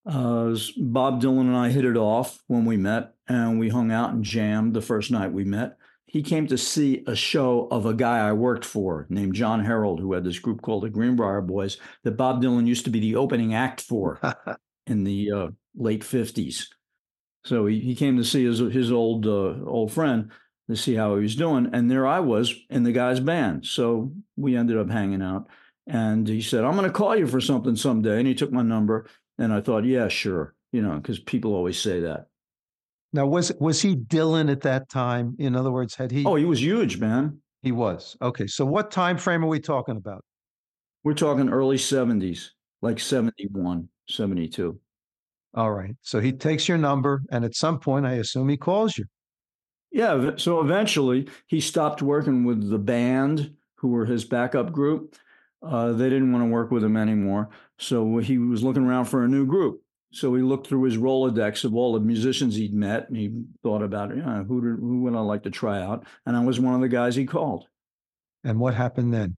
Uh, 0.04 0.56
Bob 0.78 1.22
Dylan 1.22 1.42
and 1.42 1.56
I 1.56 1.70
hit 1.70 1.84
it 1.84 1.96
off 1.96 2.42
when 2.46 2.64
we 2.64 2.76
met, 2.76 3.14
and 3.28 3.58
we 3.58 3.68
hung 3.68 3.92
out 3.92 4.12
and 4.12 4.24
jammed 4.24 4.74
the 4.74 4.80
first 4.80 5.10
night 5.10 5.32
we 5.32 5.44
met. 5.44 5.76
He 6.12 6.22
came 6.22 6.46
to 6.48 6.58
see 6.58 7.02
a 7.06 7.16
show 7.16 7.68
of 7.70 7.86
a 7.86 7.94
guy 7.94 8.18
I 8.18 8.34
worked 8.34 8.66
for 8.66 9.06
named 9.08 9.34
John 9.34 9.64
Herald, 9.64 9.98
who 9.98 10.12
had 10.12 10.24
this 10.24 10.38
group 10.38 10.60
called 10.60 10.82
the 10.82 10.90
Greenbriar 10.90 11.44
Boys 11.46 11.78
that 12.04 12.18
Bob 12.18 12.42
Dylan 12.42 12.66
used 12.66 12.84
to 12.84 12.90
be 12.90 13.00
the 13.00 13.16
opening 13.16 13.54
act 13.54 13.80
for 13.80 14.20
in 14.86 15.04
the 15.04 15.32
uh, 15.32 15.48
late 15.74 16.02
50s. 16.02 16.66
So 17.46 17.64
he, 17.64 17.80
he 17.80 17.94
came 17.94 18.18
to 18.18 18.24
see 18.24 18.44
his, 18.44 18.58
his 18.58 18.92
old 18.92 19.26
uh, 19.26 19.64
old 19.64 19.90
friend 19.90 20.30
to 20.68 20.76
see 20.76 20.94
how 20.94 21.16
he 21.16 21.22
was 21.22 21.34
doing. 21.34 21.70
And 21.72 21.90
there 21.90 22.06
I 22.06 22.20
was 22.20 22.54
in 22.68 22.82
the 22.82 22.92
guy's 22.92 23.18
band. 23.18 23.64
So 23.64 24.12
we 24.36 24.54
ended 24.54 24.76
up 24.76 24.90
hanging 24.90 25.22
out. 25.22 25.48
And 25.86 26.28
he 26.28 26.42
said, 26.42 26.62
I'm 26.62 26.76
going 26.76 26.86
to 26.86 26.92
call 26.92 27.16
you 27.16 27.26
for 27.26 27.40
something 27.40 27.74
someday. 27.74 28.18
And 28.18 28.28
he 28.28 28.34
took 28.34 28.52
my 28.52 28.62
number. 28.62 29.06
And 29.38 29.50
I 29.50 29.62
thought, 29.62 29.86
yeah, 29.86 30.08
sure. 30.08 30.54
You 30.72 30.82
know, 30.82 30.96
because 30.96 31.18
people 31.18 31.54
always 31.54 31.80
say 31.80 32.00
that. 32.00 32.26
Now, 33.12 33.26
was 33.26 33.52
was 33.60 33.82
he 33.82 33.94
Dylan 33.96 34.50
at 34.50 34.62
that 34.62 34.88
time? 34.88 35.36
In 35.38 35.54
other 35.54 35.70
words, 35.70 35.94
had 35.94 36.10
he? 36.10 36.24
Oh, 36.24 36.34
he 36.34 36.44
was 36.44 36.60
huge, 36.62 36.98
man. 36.98 37.38
he 37.62 37.72
was. 37.72 38.16
Okay. 38.22 38.46
So, 38.46 38.64
what 38.64 38.90
time 38.90 39.18
frame 39.18 39.44
are 39.44 39.48
we 39.48 39.60
talking 39.60 39.96
about? 39.96 40.24
We're 41.04 41.14
talking 41.14 41.48
early 41.48 41.76
70s, 41.76 42.50
like 42.80 43.00
71, 43.00 43.88
72. 44.08 44.78
All 45.54 45.72
right. 45.72 45.94
So 46.00 46.20
he 46.20 46.32
takes 46.32 46.68
your 46.68 46.78
number, 46.78 47.22
and 47.30 47.44
at 47.44 47.54
some 47.56 47.80
point, 47.80 48.06
I 48.06 48.12
assume 48.14 48.48
he 48.48 48.56
calls 48.56 48.96
you. 48.96 49.04
Yeah. 49.90 50.30
So 50.36 50.60
eventually 50.60 51.28
he 51.48 51.60
stopped 51.60 52.02
working 52.02 52.44
with 52.44 52.70
the 52.70 52.78
band, 52.78 53.54
who 53.74 53.88
were 53.88 54.06
his 54.06 54.24
backup 54.24 54.72
group. 54.72 55.16
Uh, 55.62 55.92
they 55.92 56.08
didn't 56.08 56.32
want 56.32 56.44
to 56.44 56.50
work 56.50 56.70
with 56.70 56.82
him 56.82 56.96
anymore. 56.96 57.50
So 57.78 58.18
he 58.18 58.38
was 58.38 58.62
looking 58.62 58.84
around 58.86 59.06
for 59.06 59.24
a 59.24 59.28
new 59.28 59.44
group. 59.44 59.82
So 60.12 60.34
he 60.34 60.42
looked 60.42 60.66
through 60.66 60.84
his 60.84 60.98
Rolodex 60.98 61.64
of 61.64 61.74
all 61.74 61.94
the 61.94 62.00
musicians 62.00 62.54
he'd 62.54 62.74
met 62.74 63.08
and 63.08 63.16
he 63.16 63.32
thought 63.62 63.82
about, 63.82 64.14
yeah, 64.14 64.44
who, 64.44 64.60
did, 64.60 64.78
who 64.78 65.02
would 65.02 65.14
I 65.14 65.20
like 65.20 65.42
to 65.44 65.50
try 65.50 65.80
out? 65.80 66.04
And 66.26 66.36
I 66.36 66.44
was 66.44 66.60
one 66.60 66.74
of 66.74 66.82
the 66.82 66.88
guys 66.88 67.16
he 67.16 67.24
called. 67.24 67.66
And 68.44 68.60
what 68.60 68.74
happened 68.74 69.14
then? 69.14 69.36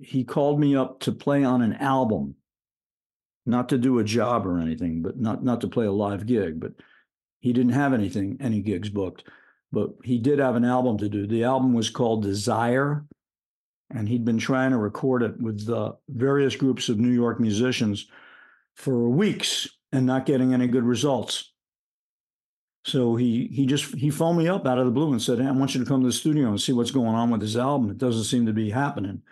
He 0.00 0.24
called 0.24 0.58
me 0.58 0.74
up 0.74 1.00
to 1.00 1.12
play 1.12 1.44
on 1.44 1.60
an 1.60 1.74
album, 1.74 2.36
not 3.44 3.68
to 3.68 3.78
do 3.78 3.98
a 3.98 4.04
job 4.04 4.46
or 4.46 4.58
anything, 4.58 5.02
but 5.02 5.18
not, 5.18 5.44
not 5.44 5.60
to 5.60 5.68
play 5.68 5.84
a 5.84 5.92
live 5.92 6.26
gig, 6.26 6.60
but 6.60 6.72
he 7.40 7.52
didn't 7.52 7.72
have 7.72 7.92
anything, 7.92 8.38
any 8.40 8.62
gigs 8.62 8.88
booked, 8.88 9.24
but 9.70 9.90
he 10.02 10.18
did 10.18 10.38
have 10.38 10.56
an 10.56 10.64
album 10.64 10.96
to 10.98 11.10
do. 11.10 11.26
The 11.26 11.44
album 11.44 11.74
was 11.74 11.90
called 11.90 12.22
Desire, 12.22 13.04
and 13.90 14.08
he'd 14.08 14.24
been 14.24 14.38
trying 14.38 14.70
to 14.70 14.78
record 14.78 15.22
it 15.22 15.38
with 15.40 15.68
uh, 15.68 15.92
various 16.08 16.56
groups 16.56 16.88
of 16.88 16.98
New 16.98 17.12
York 17.12 17.38
musicians 17.38 18.06
for 18.78 19.08
weeks 19.08 19.68
and 19.92 20.06
not 20.06 20.24
getting 20.24 20.54
any 20.54 20.68
good 20.68 20.84
results. 20.84 21.52
So 22.84 23.16
he 23.16 23.48
he 23.48 23.66
just 23.66 23.94
he 23.94 24.08
phoned 24.08 24.38
me 24.38 24.48
up 24.48 24.66
out 24.66 24.78
of 24.78 24.86
the 24.86 24.92
blue 24.92 25.12
and 25.12 25.20
said, 25.20 25.40
"Hey, 25.40 25.46
I 25.46 25.50
want 25.50 25.74
you 25.74 25.80
to 25.80 25.86
come 25.86 26.00
to 26.00 26.06
the 26.06 26.12
studio 26.12 26.48
and 26.48 26.60
see 26.60 26.72
what's 26.72 26.92
going 26.92 27.14
on 27.14 27.30
with 27.30 27.40
this 27.40 27.56
album. 27.56 27.90
It 27.90 27.98
doesn't 27.98 28.24
seem 28.24 28.46
to 28.46 28.52
be 28.52 28.70
happening." 28.70 29.22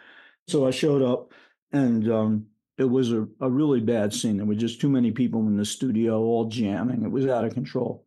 So 0.48 0.66
I 0.66 0.70
showed 0.72 1.00
up, 1.00 1.32
and 1.72 2.10
um, 2.12 2.46
it 2.76 2.84
was 2.84 3.12
a, 3.12 3.26
a 3.40 3.48
really 3.48 3.80
bad 3.80 4.12
scene. 4.12 4.36
There 4.36 4.46
were 4.46 4.54
just 4.54 4.80
too 4.80 4.90
many 4.90 5.10
people 5.12 5.40
in 5.46 5.56
the 5.56 5.64
studio, 5.64 6.20
all 6.20 6.46
jamming. 6.46 7.04
It 7.04 7.10
was 7.10 7.26
out 7.26 7.44
of 7.44 7.54
control. 7.54 8.04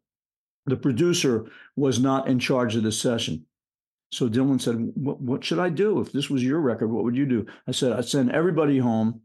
The 0.65 0.77
producer 0.77 1.45
was 1.75 1.99
not 1.99 2.27
in 2.27 2.37
charge 2.37 2.75
of 2.75 2.83
the 2.83 2.91
session. 2.91 3.45
So 4.11 4.29
Dylan 4.29 4.61
said, 4.61 4.75
what, 4.95 5.21
what 5.21 5.43
should 5.43 5.59
I 5.59 5.69
do? 5.69 5.99
If 5.99 6.11
this 6.11 6.29
was 6.29 6.43
your 6.43 6.59
record, 6.59 6.89
what 6.89 7.03
would 7.03 7.15
you 7.15 7.25
do? 7.25 7.45
I 7.67 7.71
said, 7.71 7.93
I'd 7.93 8.05
send 8.05 8.31
everybody 8.31 8.77
home. 8.77 9.21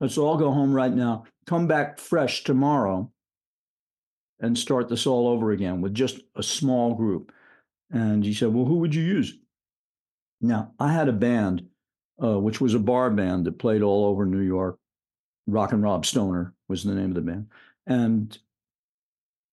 Let's 0.00 0.18
all 0.18 0.36
go 0.36 0.50
home 0.52 0.74
right 0.74 0.92
now. 0.92 1.24
Come 1.46 1.66
back 1.66 1.98
fresh 1.98 2.44
tomorrow 2.44 3.10
and 4.40 4.58
start 4.58 4.88
this 4.88 5.06
all 5.06 5.28
over 5.28 5.52
again 5.52 5.80
with 5.80 5.94
just 5.94 6.20
a 6.34 6.42
small 6.42 6.94
group. 6.94 7.32
And 7.90 8.24
he 8.24 8.34
said, 8.34 8.52
Well, 8.52 8.66
who 8.66 8.78
would 8.78 8.94
you 8.94 9.02
use? 9.02 9.38
Now, 10.40 10.72
I 10.78 10.92
had 10.92 11.08
a 11.08 11.12
band, 11.12 11.66
uh, 12.22 12.38
which 12.38 12.60
was 12.60 12.74
a 12.74 12.78
bar 12.78 13.10
band 13.10 13.46
that 13.46 13.58
played 13.58 13.82
all 13.82 14.04
over 14.04 14.26
New 14.26 14.40
York. 14.40 14.78
Rock 15.46 15.72
and 15.72 15.82
Rob 15.82 16.04
Stoner 16.04 16.52
was 16.68 16.84
the 16.84 16.94
name 16.94 17.10
of 17.10 17.14
the 17.14 17.20
band. 17.20 17.46
And 17.86 18.36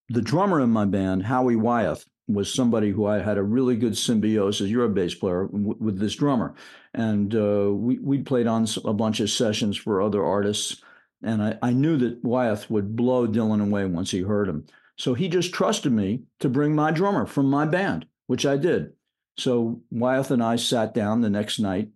the 0.09 0.21
drummer 0.21 0.59
in 0.59 0.71
my 0.71 0.85
band, 0.85 1.23
Howie 1.23 1.55
Wyeth, 1.55 2.05
was 2.27 2.53
somebody 2.53 2.91
who 2.91 3.05
I 3.05 3.19
had 3.19 3.37
a 3.37 3.43
really 3.43 3.75
good 3.75 3.97
symbiosis. 3.97 4.69
You're 4.69 4.85
a 4.85 4.89
bass 4.89 5.13
player 5.13 5.45
with 5.47 5.99
this 5.99 6.15
drummer, 6.15 6.53
and 6.93 7.33
uh, 7.35 7.71
we 7.71 7.97
we 7.99 8.19
played 8.19 8.47
on 8.47 8.67
a 8.85 8.93
bunch 8.93 9.19
of 9.19 9.29
sessions 9.29 9.77
for 9.77 10.01
other 10.01 10.23
artists. 10.23 10.81
And 11.23 11.41
I, 11.41 11.57
I 11.61 11.71
knew 11.71 11.97
that 11.97 12.23
Wyeth 12.23 12.69
would 12.69 12.95
blow 12.95 13.27
Dylan 13.27 13.61
away 13.61 13.85
once 13.85 14.11
he 14.11 14.21
heard 14.21 14.49
him. 14.49 14.65
So 14.97 15.13
he 15.13 15.29
just 15.29 15.53
trusted 15.53 15.91
me 15.91 16.23
to 16.39 16.49
bring 16.49 16.75
my 16.75 16.91
drummer 16.91 17.25
from 17.25 17.49
my 17.49 17.65
band, 17.65 18.05
which 18.27 18.45
I 18.45 18.57
did. 18.57 18.93
So 19.37 19.81
Wyeth 19.89 20.31
and 20.31 20.43
I 20.43 20.57
sat 20.57 20.93
down 20.93 21.21
the 21.21 21.29
next 21.29 21.59
night 21.59 21.89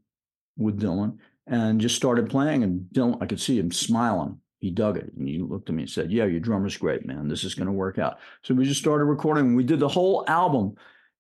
with 0.58 0.80
Dylan 0.80 1.18
and 1.46 1.82
just 1.82 1.96
started 1.96 2.30
playing. 2.30 2.64
And 2.64 2.88
Dylan, 2.94 3.22
I 3.22 3.26
could 3.26 3.40
see 3.40 3.60
him 3.60 3.72
smiling. 3.72 4.40
He 4.60 4.72
dug 4.72 4.98
it. 4.98 5.14
And 5.16 5.28
he 5.28 5.40
looked 5.40 5.70
at 5.70 5.76
me 5.76 5.84
and 5.84 5.90
said, 5.90 6.12
Yeah, 6.12 6.26
your 6.26 6.40
drummer's 6.40 6.78
great, 6.78 7.06
man. 7.06 7.28
This 7.28 7.44
is 7.44 7.54
going 7.54 7.68
to 7.68 7.74
work 7.74 8.00
out. 8.00 8.18
So 8.42 8.56
we 8.56 8.66
just 8.66 8.82
started 8.82 9.06
recording. 9.06 9.56
We 9.56 9.64
did 9.64 9.80
the 9.80 9.88
whole 9.88 10.24
album 10.28 10.76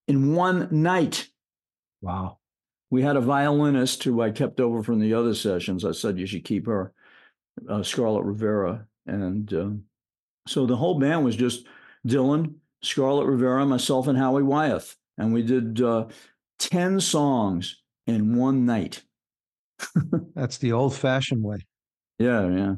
in 0.07 0.33
one 0.33 0.67
night. 0.71 1.27
Wow. 2.01 2.37
We 2.89 3.02
had 3.02 3.17
a 3.17 3.21
violinist 3.21 4.04
who 4.04 4.21
I 4.21 4.32
kept 4.32 4.60
over 4.60 4.82
from 4.84 5.00
the 5.00 5.13
other 5.13 5.34
sessions. 5.34 5.84
I 5.84 5.91
said, 5.91 6.17
You 6.17 6.26
should 6.26 6.45
keep 6.45 6.65
her, 6.67 6.93
uh, 7.69 7.84
Scarlett 7.84 8.23
Rivera. 8.23 8.86
And 9.06 9.54
um, 9.54 9.84
so 10.47 10.65
the 10.65 10.76
whole 10.76 11.00
band 11.00 11.26
was 11.26 11.36
just 11.36 11.65
Dylan, 12.06 12.56
Scarlett 12.82 13.28
Rivera, 13.28 13.65
myself, 13.65 14.08
and 14.08 14.17
Howie 14.17 14.43
Wyeth. 14.43 14.95
And 15.17 15.34
we 15.34 15.41
did 15.41 15.82
uh, 15.82 16.08
10 16.60 17.00
songs 17.00 17.82
in 18.06 18.36
one 18.36 18.65
night. 18.65 19.04
That's 20.36 20.58
the 20.58 20.71
old 20.71 20.95
fashioned 20.95 21.43
way. 21.43 21.65
Yeah, 22.19 22.47
yeah. 22.50 22.76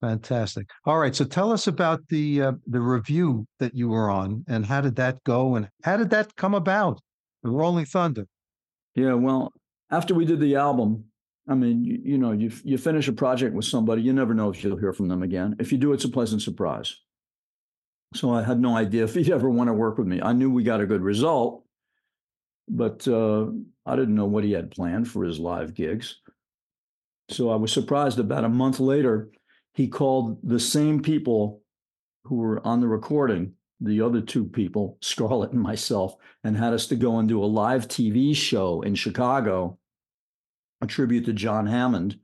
Fantastic. 0.00 0.70
All 0.86 0.98
right. 0.98 1.14
So 1.14 1.24
tell 1.24 1.52
us 1.52 1.66
about 1.66 2.00
the 2.08 2.42
uh, 2.42 2.52
the 2.66 2.80
revue 2.80 3.44
that 3.58 3.74
you 3.74 3.90
were 3.90 4.08
on 4.08 4.44
and 4.48 4.64
how 4.64 4.80
did 4.80 4.96
that 4.96 5.22
go 5.24 5.56
and 5.56 5.68
how 5.82 5.98
did 5.98 6.08
that 6.10 6.34
come 6.36 6.54
about? 6.54 7.00
The 7.42 7.50
Rolling 7.50 7.84
Thunder. 7.84 8.26
Yeah, 8.94 9.14
well, 9.14 9.52
after 9.90 10.14
we 10.14 10.24
did 10.24 10.40
the 10.40 10.56
album, 10.56 11.04
I 11.48 11.54
mean, 11.54 11.84
you, 11.84 12.00
you 12.02 12.18
know, 12.18 12.32
you 12.32 12.52
you 12.64 12.78
finish 12.78 13.08
a 13.08 13.12
project 13.12 13.54
with 13.54 13.64
somebody, 13.64 14.02
you 14.02 14.12
never 14.12 14.34
know 14.34 14.50
if 14.50 14.62
you'll 14.62 14.76
hear 14.76 14.92
from 14.92 15.08
them 15.08 15.22
again. 15.22 15.56
If 15.58 15.72
you 15.72 15.78
do, 15.78 15.92
it's 15.92 16.04
a 16.04 16.08
pleasant 16.08 16.42
surprise. 16.42 16.96
So 18.14 18.32
I 18.32 18.42
had 18.42 18.60
no 18.60 18.76
idea 18.76 19.04
if 19.04 19.14
he'd 19.14 19.30
ever 19.30 19.50
want 19.50 19.68
to 19.68 19.74
work 19.74 19.98
with 19.98 20.06
me. 20.06 20.20
I 20.22 20.32
knew 20.32 20.50
we 20.50 20.62
got 20.62 20.80
a 20.80 20.86
good 20.86 21.02
result, 21.02 21.64
but 22.68 23.06
uh, 23.08 23.46
I 23.86 23.96
didn't 23.96 24.14
know 24.14 24.26
what 24.26 24.44
he 24.44 24.52
had 24.52 24.70
planned 24.70 25.08
for 25.08 25.24
his 25.24 25.38
live 25.38 25.74
gigs. 25.74 26.16
So 27.30 27.50
I 27.50 27.56
was 27.56 27.72
surprised 27.72 28.18
about 28.18 28.44
a 28.44 28.48
month 28.48 28.80
later, 28.80 29.30
he 29.74 29.86
called 29.86 30.38
the 30.42 30.58
same 30.58 31.00
people 31.00 31.62
who 32.24 32.36
were 32.36 32.66
on 32.66 32.80
the 32.80 32.88
recording, 32.88 33.54
the 33.80 34.00
other 34.00 34.20
two 34.20 34.44
people, 34.44 34.98
Scarlett 35.00 35.52
and 35.52 35.60
myself, 35.60 36.16
and 36.44 36.56
had 36.56 36.72
us 36.72 36.86
to 36.88 36.96
go 36.96 37.18
and 37.18 37.28
do 37.28 37.42
a 37.42 37.46
live 37.46 37.88
TV 37.88 38.34
show 38.34 38.82
in 38.82 38.94
Chicago, 38.94 39.78
a 40.80 40.86
tribute 40.86 41.24
to 41.26 41.32
John 41.32 41.66
Hammond, 41.66 42.18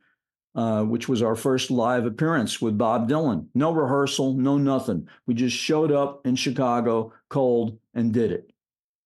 uh, 0.55 0.83
which 0.85 1.09
was 1.09 1.23
our 1.23 1.35
first 1.35 1.71
live 1.71 2.07
appearance 2.07 2.61
with 2.61 2.79
Bob 2.79 3.09
Dylan. 3.09 3.47
No 3.55 3.73
rehearsal, 3.73 4.35
no 4.35 4.59
nothing. 4.59 5.09
We 5.27 5.35
just 5.35 5.57
showed 5.57 5.92
up 5.92 6.27
in 6.27 6.37
Chicago 6.37 7.12
cold 7.29 7.79
and 7.95 8.12
did 8.12 8.33
it. 8.33 8.51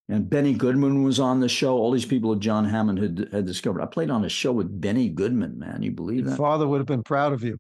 And 0.09 0.29
Benny 0.29 0.55
Goodman 0.55 1.05
was 1.05 1.21
on 1.21 1.39
the 1.39 1.49
show. 1.49 1.77
All 1.77 1.93
these 1.93 2.05
people 2.05 2.35
that 2.35 2.41
John 2.41 2.65
Hammond 2.65 2.99
had, 2.99 3.29
had 3.33 3.47
discovered. 3.47 3.81
I 3.81 3.87
played 3.87 4.11
on 4.11 4.25
a 4.25 4.29
show 4.29 4.51
with 4.51 4.81
Benny 4.81 5.09
Goodman, 5.09 5.59
man. 5.59 5.83
You 5.83 5.93
believe 5.93 6.21
Your 6.23 6.31
that? 6.31 6.37
father 6.37 6.67
would 6.67 6.79
have 6.79 6.87
been 6.87 7.05
proud 7.05 7.33
of 7.33 7.45
you. 7.45 7.59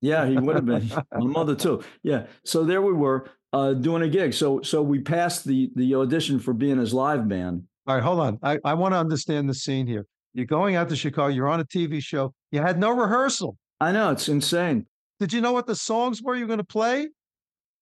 Yeah, 0.00 0.26
he 0.26 0.36
would 0.36 0.54
have 0.54 0.66
been. 0.66 0.88
My 1.12 1.26
mother 1.26 1.54
too. 1.54 1.82
Yeah. 2.02 2.26
So 2.44 2.62
there 2.62 2.82
we 2.82 2.92
were 2.92 3.28
uh, 3.54 3.72
doing 3.72 4.02
a 4.02 4.08
gig. 4.08 4.34
So 4.34 4.60
so 4.62 4.82
we 4.82 4.98
passed 5.00 5.44
the 5.44 5.70
the 5.76 5.94
audition 5.94 6.40
for 6.40 6.52
being 6.52 6.78
his 6.78 6.92
live 6.92 7.28
band. 7.28 7.62
All 7.86 7.94
right, 7.94 8.02
hold 8.02 8.18
on. 8.18 8.38
I, 8.42 8.58
I 8.64 8.74
want 8.74 8.94
to 8.94 8.98
understand 8.98 9.48
the 9.48 9.54
scene 9.54 9.86
here. 9.86 10.06
You're 10.32 10.46
going 10.46 10.74
out 10.74 10.88
to 10.88 10.96
Chicago, 10.96 11.28
you're 11.28 11.48
on 11.48 11.60
a 11.60 11.64
TV 11.64 12.02
show, 12.02 12.34
you 12.50 12.60
had 12.60 12.80
no 12.80 12.90
rehearsal. 12.90 13.56
I 13.80 13.92
know 13.92 14.10
it's 14.10 14.28
insane. 14.28 14.86
Did 15.20 15.32
you 15.32 15.40
know 15.40 15.52
what 15.52 15.66
the 15.66 15.76
songs 15.76 16.20
were 16.20 16.34
you're 16.34 16.48
going 16.48 16.58
to 16.58 16.64
play? 16.64 17.08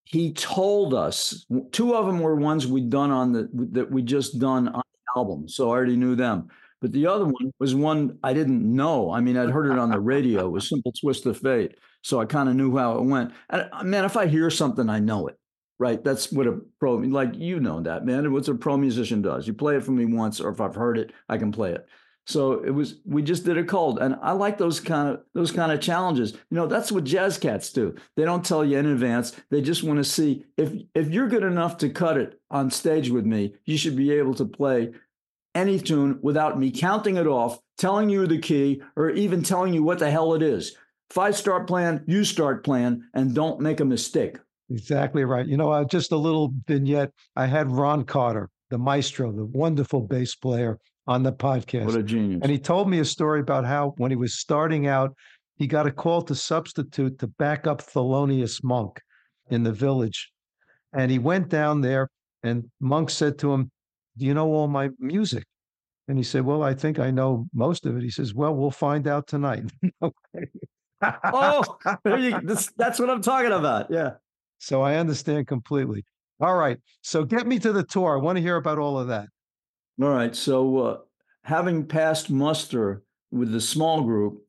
He 0.04 0.32
told 0.34 0.92
us 0.92 1.46
two 1.70 1.94
of 1.94 2.06
them 2.06 2.20
were 2.20 2.36
ones 2.36 2.66
we'd 2.66 2.90
done 2.90 3.10
on 3.10 3.32
the 3.32 3.48
that 3.72 3.90
we 3.90 4.02
just 4.02 4.38
done 4.38 4.68
on 4.68 4.82
the 4.82 5.18
album, 5.20 5.48
so 5.48 5.70
I 5.70 5.70
already 5.70 5.96
knew 5.96 6.14
them. 6.14 6.48
But 6.82 6.92
the 6.92 7.06
other 7.06 7.24
one 7.24 7.52
was 7.60 7.74
one 7.74 8.18
I 8.22 8.34
didn't 8.34 8.62
know. 8.62 9.10
I 9.10 9.20
mean, 9.20 9.38
I'd 9.38 9.48
heard 9.48 9.72
it 9.72 9.78
on 9.78 9.90
the 9.90 10.00
radio. 10.00 10.48
It 10.48 10.50
was 10.50 10.68
"Simple 10.68 10.92
Twist 10.92 11.24
of 11.24 11.38
Fate," 11.38 11.76
so 12.02 12.20
I 12.20 12.26
kind 12.26 12.50
of 12.50 12.56
knew 12.56 12.76
how 12.76 12.98
it 12.98 13.04
went. 13.04 13.32
And 13.48 13.70
uh, 13.72 13.84
man, 13.84 14.04
if 14.04 14.18
I 14.18 14.26
hear 14.26 14.50
something, 14.50 14.90
I 14.90 14.98
know 14.98 15.28
it. 15.28 15.38
Right? 15.82 16.04
That's 16.04 16.30
what 16.30 16.46
a 16.46 16.60
pro 16.78 16.94
like 16.94 17.34
you 17.34 17.58
know 17.58 17.80
that 17.80 18.06
man. 18.06 18.32
What's 18.32 18.46
a 18.46 18.54
pro 18.54 18.76
musician 18.76 19.20
does. 19.20 19.48
You 19.48 19.52
play 19.52 19.74
it 19.74 19.82
for 19.82 19.90
me 19.90 20.04
once, 20.04 20.40
or 20.40 20.48
if 20.50 20.60
I've 20.60 20.76
heard 20.76 20.96
it, 20.96 21.12
I 21.28 21.38
can 21.38 21.50
play 21.50 21.72
it. 21.72 21.88
So 22.24 22.62
it 22.62 22.70
was 22.70 23.00
we 23.04 23.20
just 23.20 23.44
did 23.44 23.58
a 23.58 23.64
cold. 23.64 23.98
And 23.98 24.16
I 24.22 24.30
like 24.30 24.58
those 24.58 24.78
kind 24.78 25.08
of 25.08 25.22
those 25.34 25.50
kind 25.50 25.72
of 25.72 25.80
challenges. 25.80 26.34
You 26.34 26.56
know, 26.56 26.68
that's 26.68 26.92
what 26.92 27.02
jazz 27.02 27.36
cats 27.36 27.72
do. 27.72 27.96
They 28.14 28.24
don't 28.24 28.44
tell 28.44 28.64
you 28.64 28.78
in 28.78 28.86
advance. 28.86 29.34
They 29.50 29.60
just 29.60 29.82
want 29.82 29.98
to 29.98 30.04
see 30.04 30.44
if 30.56 30.72
if 30.94 31.10
you're 31.10 31.26
good 31.26 31.42
enough 31.42 31.78
to 31.78 31.88
cut 31.90 32.16
it 32.16 32.40
on 32.48 32.70
stage 32.70 33.10
with 33.10 33.26
me, 33.26 33.56
you 33.64 33.76
should 33.76 33.96
be 33.96 34.12
able 34.12 34.34
to 34.34 34.44
play 34.44 34.92
any 35.56 35.80
tune 35.80 36.20
without 36.22 36.60
me 36.60 36.70
counting 36.70 37.16
it 37.16 37.26
off, 37.26 37.58
telling 37.76 38.08
you 38.08 38.28
the 38.28 38.38
key, 38.38 38.82
or 38.94 39.10
even 39.10 39.42
telling 39.42 39.74
you 39.74 39.82
what 39.82 39.98
the 39.98 40.12
hell 40.12 40.34
it 40.34 40.42
is. 40.42 40.76
If 41.10 41.18
I 41.18 41.32
start 41.32 41.66
playing, 41.66 42.04
you 42.06 42.22
start 42.22 42.62
playing, 42.62 43.02
and 43.14 43.34
don't 43.34 43.60
make 43.60 43.80
a 43.80 43.84
mistake. 43.84 44.38
Exactly 44.72 45.24
right. 45.24 45.46
You 45.46 45.56
know, 45.56 45.70
uh, 45.70 45.84
just 45.84 46.12
a 46.12 46.16
little 46.16 46.52
vignette. 46.66 47.10
I 47.36 47.46
had 47.46 47.70
Ron 47.70 48.04
Carter, 48.04 48.48
the 48.70 48.78
maestro, 48.78 49.30
the 49.30 49.44
wonderful 49.44 50.00
bass 50.00 50.34
player, 50.34 50.78
on 51.06 51.22
the 51.22 51.32
podcast. 51.32 51.86
What 51.86 51.96
a 51.96 52.02
genius. 52.02 52.40
And 52.42 52.50
he 52.50 52.58
told 52.58 52.88
me 52.88 53.00
a 53.00 53.04
story 53.04 53.40
about 53.40 53.64
how 53.64 53.94
when 53.96 54.10
he 54.10 54.16
was 54.16 54.38
starting 54.38 54.86
out, 54.86 55.14
he 55.56 55.66
got 55.66 55.86
a 55.86 55.90
call 55.90 56.22
to 56.22 56.34
substitute 56.34 57.18
to 57.18 57.26
back 57.26 57.66
up 57.66 57.82
Thelonious 57.82 58.62
Monk 58.64 59.00
in 59.50 59.62
the 59.62 59.72
village. 59.72 60.30
And 60.92 61.10
he 61.10 61.18
went 61.18 61.48
down 61.48 61.80
there, 61.80 62.08
and 62.42 62.70
Monk 62.80 63.10
said 63.10 63.38
to 63.40 63.52
him, 63.52 63.70
Do 64.16 64.26
you 64.26 64.34
know 64.34 64.52
all 64.52 64.68
my 64.68 64.90
music? 64.98 65.44
And 66.08 66.18
he 66.18 66.24
said, 66.24 66.44
Well, 66.44 66.62
I 66.62 66.74
think 66.74 66.98
I 66.98 67.10
know 67.10 67.46
most 67.54 67.86
of 67.86 67.96
it. 67.96 68.02
He 68.02 68.10
says, 68.10 68.34
Well, 68.34 68.54
we'll 68.54 68.70
find 68.70 69.06
out 69.06 69.26
tonight. 69.26 69.64
oh, 70.02 71.76
you, 72.06 72.40
this, 72.44 72.70
that's 72.76 72.98
what 72.98 73.10
I'm 73.10 73.22
talking 73.22 73.52
about. 73.52 73.90
Yeah. 73.90 74.12
So 74.62 74.80
I 74.80 74.94
understand 74.94 75.48
completely. 75.48 76.04
All 76.40 76.54
right. 76.54 76.78
So 77.02 77.24
get 77.24 77.48
me 77.48 77.58
to 77.58 77.72
the 77.72 77.82
tour. 77.82 78.16
I 78.16 78.22
want 78.22 78.36
to 78.36 78.42
hear 78.42 78.56
about 78.56 78.78
all 78.78 78.96
of 78.96 79.08
that. 79.08 79.28
All 80.00 80.08
right. 80.08 80.34
So, 80.36 80.78
uh, 80.78 80.98
having 81.42 81.84
passed 81.84 82.30
muster 82.30 83.02
with 83.32 83.50
the 83.50 83.60
small 83.60 84.02
group, 84.02 84.40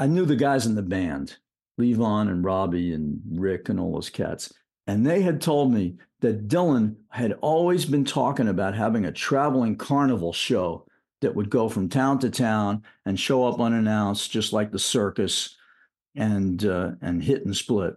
I 0.00 0.08
knew 0.08 0.26
the 0.26 0.34
guys 0.34 0.66
in 0.66 0.74
the 0.74 0.82
band, 0.82 1.36
Levon 1.80 2.28
and 2.28 2.44
Robbie 2.44 2.92
and 2.92 3.20
Rick 3.30 3.68
and 3.68 3.78
all 3.78 3.92
those 3.92 4.10
cats. 4.10 4.52
And 4.88 5.06
they 5.06 5.22
had 5.22 5.40
told 5.40 5.72
me 5.72 5.96
that 6.20 6.48
Dylan 6.48 6.96
had 7.10 7.34
always 7.40 7.84
been 7.84 8.04
talking 8.04 8.48
about 8.48 8.74
having 8.74 9.04
a 9.04 9.12
traveling 9.12 9.76
carnival 9.76 10.32
show 10.32 10.86
that 11.20 11.36
would 11.36 11.50
go 11.50 11.68
from 11.68 11.88
town 11.88 12.18
to 12.18 12.30
town 12.30 12.82
and 13.06 13.18
show 13.18 13.46
up 13.46 13.60
unannounced, 13.60 14.32
just 14.32 14.52
like 14.52 14.72
the 14.72 14.78
circus, 14.78 15.56
and 16.16 16.64
uh, 16.64 16.92
and 17.00 17.22
hit 17.22 17.44
and 17.44 17.56
split. 17.56 17.94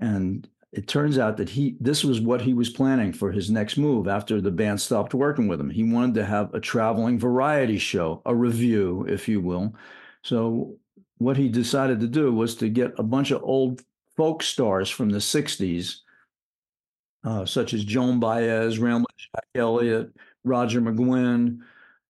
And 0.00 0.48
it 0.72 0.88
turns 0.88 1.18
out 1.18 1.36
that 1.38 1.48
he 1.48 1.76
this 1.80 2.04
was 2.04 2.20
what 2.20 2.42
he 2.42 2.52
was 2.52 2.68
planning 2.68 3.12
for 3.12 3.32
his 3.32 3.50
next 3.50 3.76
move 3.76 4.08
after 4.08 4.40
the 4.40 4.50
band 4.50 4.80
stopped 4.80 5.14
working 5.14 5.48
with 5.48 5.58
him. 5.58 5.70
He 5.70 5.82
wanted 5.82 6.14
to 6.16 6.24
have 6.24 6.52
a 6.52 6.60
traveling 6.60 7.18
variety 7.18 7.78
show, 7.78 8.20
a 8.26 8.34
revue, 8.34 9.06
if 9.08 9.28
you 9.28 9.40
will. 9.40 9.74
So 10.22 10.76
what 11.18 11.36
he 11.36 11.48
decided 11.48 12.00
to 12.00 12.08
do 12.08 12.32
was 12.32 12.56
to 12.56 12.68
get 12.68 12.98
a 12.98 13.02
bunch 13.02 13.30
of 13.30 13.42
old 13.42 13.80
folk 14.16 14.42
stars 14.42 14.90
from 14.90 15.08
the 15.08 15.18
60s, 15.18 16.00
uh, 17.24 17.44
such 17.46 17.72
as 17.74 17.84
Joan 17.84 18.20
Baez, 18.20 18.78
Ramblin' 18.78 19.06
Jack 19.16 19.46
Elliott, 19.54 20.10
Roger 20.44 20.80
McGuinn, 20.80 21.60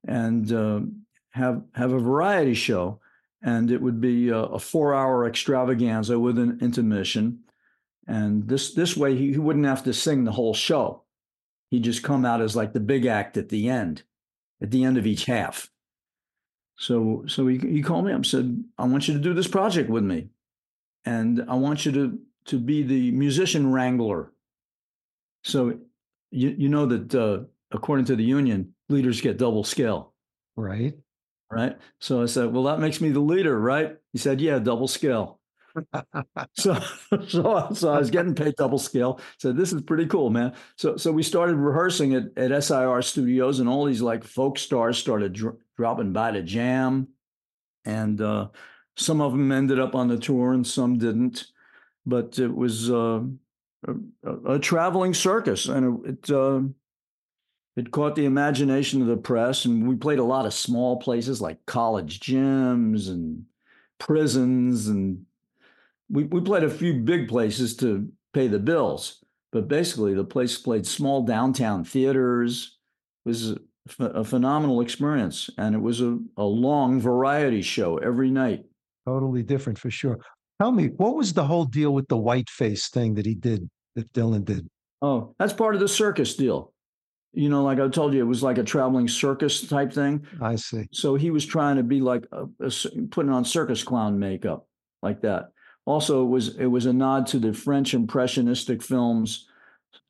and 0.07 0.53
uh, 0.53 0.81
have 1.31 1.63
have 1.75 1.93
a 1.93 1.99
variety 1.99 2.55
show. 2.55 3.01
And 3.43 3.71
it 3.71 3.81
would 3.81 4.01
be 4.01 4.31
a, 4.31 4.39
a 4.39 4.59
four-hour 4.59 5.29
extravaganza 5.29 6.19
with 6.19 6.39
an 6.39 6.59
intermission. 6.61 7.45
And 8.07 8.49
this 8.49 8.75
this 8.75 8.97
way, 8.97 9.17
he, 9.17 9.33
he 9.33 9.39
wouldn't 9.39 9.67
have 9.67 9.85
to 9.85 9.93
sing 9.93 10.25
the 10.25 10.33
whole 10.33 10.55
show. 10.55 11.03
He'd 11.71 11.85
just 11.85 12.03
come 12.03 12.25
out 12.25 12.41
as 12.41 12.55
like 12.55 12.73
the 12.73 12.81
big 12.81 13.07
act 13.07 13.37
at 13.37 13.49
the 13.49 13.69
end, 13.69 14.05
at 14.63 14.71
the 14.71 14.85
end 14.85 14.97
of 14.97 15.07
each 15.07 15.25
half. 15.25 15.71
So 16.77 17.25
so 17.27 17.47
he, 17.47 17.59
he 17.59 17.83
called 17.83 18.05
me 18.05 18.13
up 18.13 18.17
and 18.17 18.27
said, 18.27 18.65
I 18.79 18.85
want 18.85 19.09
you 19.09 19.15
to 19.15 19.21
do 19.21 19.35
this 19.35 19.49
project 19.49 19.91
with 19.91 20.05
me. 20.05 20.29
And 21.05 21.45
I 21.49 21.55
want 21.55 21.85
you 21.85 21.93
to 21.93 22.19
to 22.47 22.59
be 22.59 22.83
the 22.83 23.11
musician 23.11 23.73
wrangler. 23.73 24.33
So 25.43 25.79
you 26.31 26.55
you 26.57 26.69
know 26.69 26.87
that 26.87 27.15
uh, 27.15 27.45
according 27.73 28.07
to 28.07 28.17
the 28.17 28.25
union, 28.25 28.75
leaders 28.89 29.21
get 29.21 29.39
double 29.39 29.65
scale. 29.65 30.13
Right. 30.57 30.95
Right. 31.51 31.77
So 32.01 32.23
I 32.23 32.27
said, 32.27 32.53
Well, 32.53 32.65
that 32.65 32.81
makes 32.81 33.01
me 33.01 33.11
the 33.11 33.21
leader, 33.21 33.59
right? 33.59 33.97
He 34.13 34.19
said, 34.19 34.41
Yeah, 34.41 34.59
double 34.59 34.89
scale. 34.89 35.41
so, 36.55 36.79
so, 37.29 37.69
so 37.73 37.93
I 37.93 37.99
was 37.99 38.11
getting 38.11 38.35
paid 38.35 38.57
double 38.57 38.79
scale. 38.79 39.21
So 39.39 39.53
this 39.53 39.73
is 39.73 39.83
pretty 39.83 40.07
cool, 40.07 40.31
man. 40.31 40.55
So, 40.77 40.97
so 40.97 41.13
we 41.13 41.23
started 41.23 41.57
rehearsing 41.57 42.15
at, 42.15 42.25
at 42.37 42.65
SIR 42.65 43.03
Studios, 43.03 43.61
and 43.61 43.69
all 43.69 43.85
these 43.85 44.03
like 44.03 44.25
folk 44.25 44.59
stars 44.59 44.99
started 44.99 45.33
dr- 45.33 45.57
dropping 45.77 46.13
by 46.13 46.33
to 46.33 46.43
jam, 46.43 47.09
and 47.85 48.21
uh, 48.21 48.49
some 48.97 49.21
of 49.21 49.33
them 49.33 49.53
ended 49.53 49.79
up 49.79 49.95
on 49.95 50.09
the 50.09 50.19
tour, 50.19 50.53
and 50.53 50.67
some 50.67 50.99
didn't. 50.99 51.47
But 52.05 52.39
it 52.39 52.55
was 52.55 52.91
uh, 52.91 53.23
a, 53.87 54.33
a, 54.47 54.59
traveling 54.59 55.13
circus, 55.13 55.67
and 55.67 56.07
it 56.07 56.11
it, 56.11 56.31
uh, 56.31 56.61
it 57.77 57.91
caught 57.91 58.15
the 58.15 58.25
imagination 58.25 59.03
of 59.03 59.09
the 59.09 59.17
press. 59.17 59.65
And 59.65 59.87
we 59.87 59.97
played 59.97 60.19
a 60.19 60.25
lot 60.25 60.47
of 60.47 60.55
small 60.55 60.97
places 60.97 61.41
like 61.41 61.67
college 61.67 62.21
gyms 62.21 63.09
and 63.09 63.45
prisons 63.99 64.89
and 64.89 65.26
we, 66.09 66.25
we 66.25 66.41
played 66.41 66.65
a 66.65 66.71
few 66.71 66.95
big 66.95 67.29
places 67.29 67.77
to 67.77 68.09
pay 68.33 68.49
the 68.49 68.59
bills, 68.59 69.25
but 69.53 69.69
basically 69.69 70.15
the 70.15 70.25
place 70.25 70.59
played 70.59 70.87
small 70.87 71.23
downtown 71.23 71.85
theaters. 71.85 72.79
It 73.25 73.29
was 73.29 73.51
a, 73.51 73.59
a 74.01 74.25
phenomenal 74.25 74.81
experience, 74.81 75.51
and 75.59 75.75
it 75.75 75.81
was 75.81 76.01
a, 76.01 76.19
a 76.37 76.45
long 76.45 77.01
variety 77.01 77.63
show 77.63 77.99
every 77.99 78.31
night. 78.31 78.65
Totally 79.07 79.43
different 79.43 79.79
for 79.79 79.91
sure. 79.91 80.19
Tell 80.61 80.73
me, 80.73 80.89
what 80.97 81.17
was 81.17 81.33
the 81.33 81.45
whole 81.45 81.65
deal 81.65 81.93
with 81.93 82.09
the 82.09 82.17
white 82.17 82.49
face 82.49 82.89
thing 82.89 83.15
that 83.15 83.27
he 83.27 83.35
did, 83.35 83.69
that 83.95 84.13
Dylan 84.13 84.45
did? 84.45 84.69
Oh, 85.03 85.35
that's 85.39 85.53
part 85.53 85.75
of 85.75 85.81
the 85.81 85.89
circus 85.89 86.35
deal. 86.35 86.73
You 87.33 87.51
know, 87.51 87.63
like 87.63 87.79
I 87.79 87.89
told 87.89 88.15
you, 88.15 88.21
it 88.21 88.27
was 88.27 88.43
like 88.43 88.57
a 88.57 88.65
traveling 88.65 89.09
circus 89.09 89.61
type 89.69 89.93
thing. 89.93 90.27
I 90.41 90.57
see. 90.57 90.87
So 90.93 91.17
he 91.17 91.31
was 91.31 91.45
trying 91.45 91.77
to 91.77 91.83
be 91.83 92.01
like 92.01 92.27
a, 92.33 92.47
a, 92.65 92.71
putting 93.11 93.31
on 93.31 93.45
circus 93.45 93.83
clown 93.83 94.19
makeup, 94.19 94.67
like 95.03 95.21
that. 95.21 95.51
Also, 95.87 96.23
it 96.25 96.29
was 96.29 96.57
it 96.57 96.67
was 96.67 96.85
a 96.85 96.93
nod 96.93 97.27
to 97.29 97.39
the 97.39 97.53
French 97.53 97.95
impressionistic 97.95 98.83
films 98.83 99.49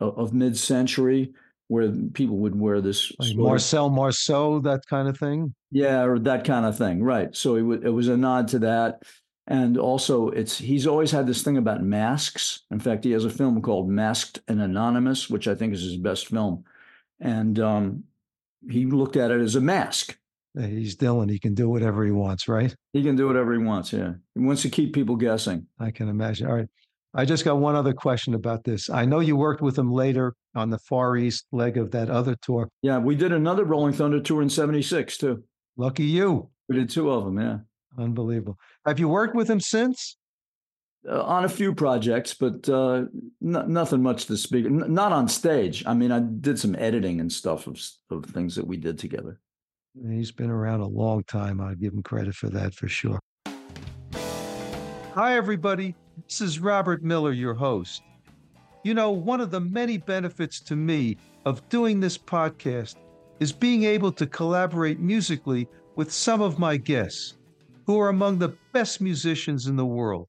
of, 0.01 0.19
of 0.19 0.33
mid-century, 0.33 1.35
where 1.69 1.93
people 2.15 2.39
would 2.39 2.59
wear 2.59 2.81
this 2.81 3.13
like 3.19 3.37
Marcel 3.37 3.91
Marceau, 3.91 4.61
that 4.61 4.87
kind 4.87 5.07
of 5.07 5.19
thing. 5.19 5.55
Yeah, 5.71 6.05
or 6.05 6.19
that 6.21 6.45
kind 6.45 6.65
of 6.65 6.79
thing, 6.79 7.03
right? 7.03 7.35
So 7.37 7.57
it, 7.57 7.61
w- 7.61 7.83
it 7.85 7.91
was 7.91 8.09
a 8.09 8.17
nod 8.17 8.49
to 8.49 8.59
that, 8.61 9.03
and 9.47 9.77
also 9.77 10.31
it's 10.31 10.57
he's 10.59 10.87
always 10.87 11.11
had 11.11 11.27
this 11.27 11.43
thing 11.43 11.59
about 11.59 11.83
masks. 11.83 12.63
In 12.71 12.81
fact, 12.81 13.05
he 13.05 13.13
has 13.13 13.27
a 13.27 13.31
film 13.31 13.61
called 13.61 13.89
Masked 13.89 14.41
and 14.49 14.63
Anonymous, 14.63 15.29
which 15.29 15.47
I 15.47 15.55
think 15.55 15.75
is 15.75 15.83
his 15.83 15.99
best 15.99 16.29
film, 16.29 16.65
and 17.21 17.59
um, 17.59 18.05
he 18.69 18.87
looked 18.87 19.17
at 19.17 19.31
it 19.31 19.41
as 19.41 19.57
a 19.57 19.61
mask 19.61 20.17
he's 20.59 20.97
Dylan. 20.97 21.31
He 21.31 21.39
can 21.39 21.55
do 21.55 21.69
whatever 21.69 22.05
he 22.05 22.11
wants, 22.11 22.49
right? 22.49 22.75
He 22.93 23.03
can 23.03 23.17
do 23.17 23.27
whatever 23.27 23.53
he 23.53 23.59
wants. 23.59 23.93
Yeah. 23.93 24.15
He 24.35 24.41
wants 24.41 24.63
to 24.63 24.69
keep 24.71 24.95
people 24.95 25.17
guessing. 25.17 25.67
I 25.79 25.91
can 25.91 26.09
imagine. 26.09 26.47
All 26.47 26.55
right. 26.55 26.69
I 27.15 27.25
just 27.25 27.45
got 27.45 27.59
one 27.59 27.75
other 27.75 27.95
question 27.95 28.35
about 28.35 28.65
this. 28.65 28.91
I 28.91 29.05
know 29.07 29.21
you 29.21 29.37
worked 29.37 29.63
with 29.63 29.79
him 29.79 29.91
later 29.91 30.35
on 30.55 30.69
the 30.71 30.79
Far 30.79 31.17
East 31.17 31.47
leg 31.51 31.79
of 31.79 31.91
that 31.93 32.11
other 32.11 32.37
tour. 32.43 32.69
Yeah. 32.83 32.99
We 32.99 33.15
did 33.15 33.33
another 33.33 33.65
Rolling 33.65 33.95
Thunder 33.95 34.21
tour 34.21 34.43
in 34.43 34.51
76, 34.51 35.17
too. 35.17 35.43
Lucky 35.77 36.05
you. 36.05 36.51
We 36.69 36.77
did 36.77 36.91
two 36.91 37.11
of 37.11 37.25
them. 37.25 37.39
Yeah. 37.39 37.59
Unbelievable. 37.99 38.59
Have 38.85 38.99
you 38.99 39.09
worked 39.09 39.35
with 39.35 39.49
him 39.49 39.61
since? 39.61 40.17
Uh, 41.09 41.23
on 41.23 41.45
a 41.45 41.49
few 41.49 41.73
projects, 41.73 42.35
but 42.35 42.69
uh, 42.69 43.05
n- 43.43 43.65
nothing 43.69 44.03
much 44.03 44.27
to 44.27 44.37
speak. 44.37 44.67
N- 44.67 44.93
not 44.93 45.13
on 45.13 45.29
stage. 45.29 45.85
I 45.87 45.95
mean, 45.95 46.11
I 46.11 46.19
did 46.19 46.59
some 46.59 46.75
editing 46.77 47.21
and 47.21 47.33
stuff 47.33 47.69
of, 47.69 47.81
of 48.11 48.25
things 48.25 48.57
that 48.57 48.67
we 48.67 48.77
did 48.77 48.99
together. 48.99 49.39
He's 50.05 50.31
been 50.31 50.51
around 50.51 50.81
a 50.81 50.87
long 50.87 51.25
time. 51.25 51.61
I 51.61 51.75
give 51.75 51.95
him 51.95 52.03
credit 52.03 52.35
for 52.35 52.49
that 52.51 52.75
for 52.75 52.87
sure. 52.89 53.19
Hi, 55.15 55.37
everybody. 55.37 55.95
This 56.29 56.41
is 56.43 56.61
Robert 56.61 57.03
Miller, 57.03 57.33
your 57.33 57.55
host. 57.55 58.03
You 58.85 58.93
know, 58.95 59.11
one 59.11 59.41
of 59.41 59.51
the 59.51 59.61
many 59.61 59.97
benefits 59.97 60.61
to 60.61 60.77
me 60.77 61.17
of 61.47 61.67
doing 61.71 62.01
this 62.01 62.19
podcast 62.19 62.97
is 63.41 63.53
being 63.53 63.85
able 63.85 64.13
to 64.13 64.27
collaborate 64.27 65.01
musically 65.01 65.67
with 65.95 66.13
some 66.13 66.43
of 66.43 66.59
my 66.59 66.77
guests, 66.77 67.35
who 67.87 67.99
are 67.99 68.11
among 68.11 68.39
the 68.39 68.55
best 68.73 69.01
musicians 69.01 69.67
in 69.67 69.77
the 69.77 69.87
world. 69.87 70.29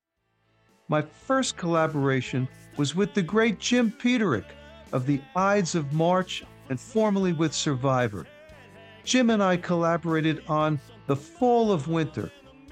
My 0.87 1.01
first 1.01 1.57
collaboration 1.57 2.47
was 2.77 2.95
with 2.95 3.13
the 3.13 3.21
great 3.21 3.59
Jim 3.59 3.91
Peterick 3.91 4.45
of 4.93 5.05
the 5.05 5.19
Ides 5.35 5.75
of 5.75 5.91
March 5.91 6.43
and 6.69 6.79
formerly 6.79 7.33
with 7.33 7.53
Survivor. 7.53 8.25
Jim 9.07 9.29
and 9.29 9.41
I 9.41 9.55
collaborated 9.55 10.43
on 10.49 10.81
The 11.05 11.15
Fall 11.15 11.71
of 11.71 11.87
Winter, 11.87 12.29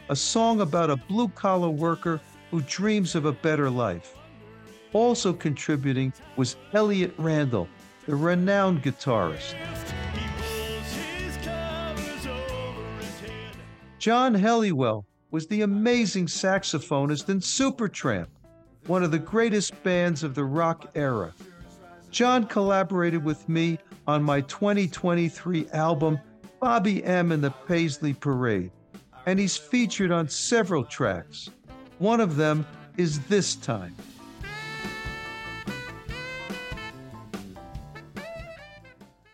a 0.09 0.17
song 0.17 0.59
about 0.59 0.89
a 0.89 0.97
blue 0.97 1.29
collar 1.29 1.69
worker 1.69 2.19
who 2.51 2.59
dreams 2.63 3.15
of 3.15 3.23
a 3.23 3.31
better 3.31 3.69
life. 3.69 4.13
Also 4.91 5.31
contributing 5.31 6.11
was 6.35 6.57
Elliott 6.73 7.13
Randall, 7.17 7.69
the 8.05 8.17
renowned 8.17 8.83
guitarist. 8.83 9.55
John 13.97 14.35
Helliwell 14.35 15.05
was 15.31 15.47
the 15.47 15.61
amazing 15.61 16.25
saxophonist 16.25 17.29
in 17.29 17.39
Supertramp, 17.39 18.27
one 18.87 19.03
of 19.03 19.11
the 19.11 19.19
greatest 19.19 19.81
bands 19.83 20.21
of 20.21 20.35
the 20.35 20.43
rock 20.43 20.91
era. 20.95 21.33
John 22.15 22.45
collaborated 22.45 23.25
with 23.25 23.49
me 23.49 23.77
on 24.07 24.23
my 24.23 24.39
2023 24.39 25.67
album, 25.73 26.17
Bobby 26.61 27.03
M. 27.03 27.33
and 27.33 27.43
the 27.43 27.51
Paisley 27.51 28.13
Parade, 28.13 28.71
and 29.25 29.37
he's 29.37 29.57
featured 29.57 30.13
on 30.13 30.29
several 30.29 30.85
tracks. 30.85 31.49
One 31.99 32.21
of 32.21 32.37
them 32.37 32.65
is 32.95 33.19
This 33.27 33.55
Time. 33.55 33.93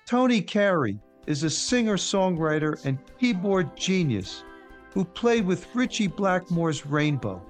Tony 0.08 0.42
Carey 0.42 0.98
is 1.28 1.44
a 1.44 1.52
singer 1.52 1.98
songwriter 1.98 2.84
and 2.84 2.98
keyboard 3.20 3.78
genius 3.78 4.44
who 4.92 5.06
played 5.06 5.46
with 5.46 5.68
Ritchie 5.76 6.08
Blackmore's 6.08 6.84
Rainbow. 6.88 7.46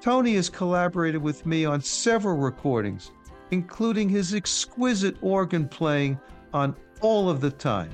Tony 0.00 0.36
has 0.36 0.48
collaborated 0.48 1.20
with 1.20 1.44
me 1.44 1.66
on 1.66 1.82
several 1.82 2.38
recordings, 2.38 3.10
including 3.50 4.08
his 4.08 4.34
exquisite 4.34 5.16
organ 5.20 5.68
playing 5.68 6.18
on 6.52 6.76
All 7.00 7.30
of 7.30 7.40
the 7.40 7.50
Time. 7.50 7.90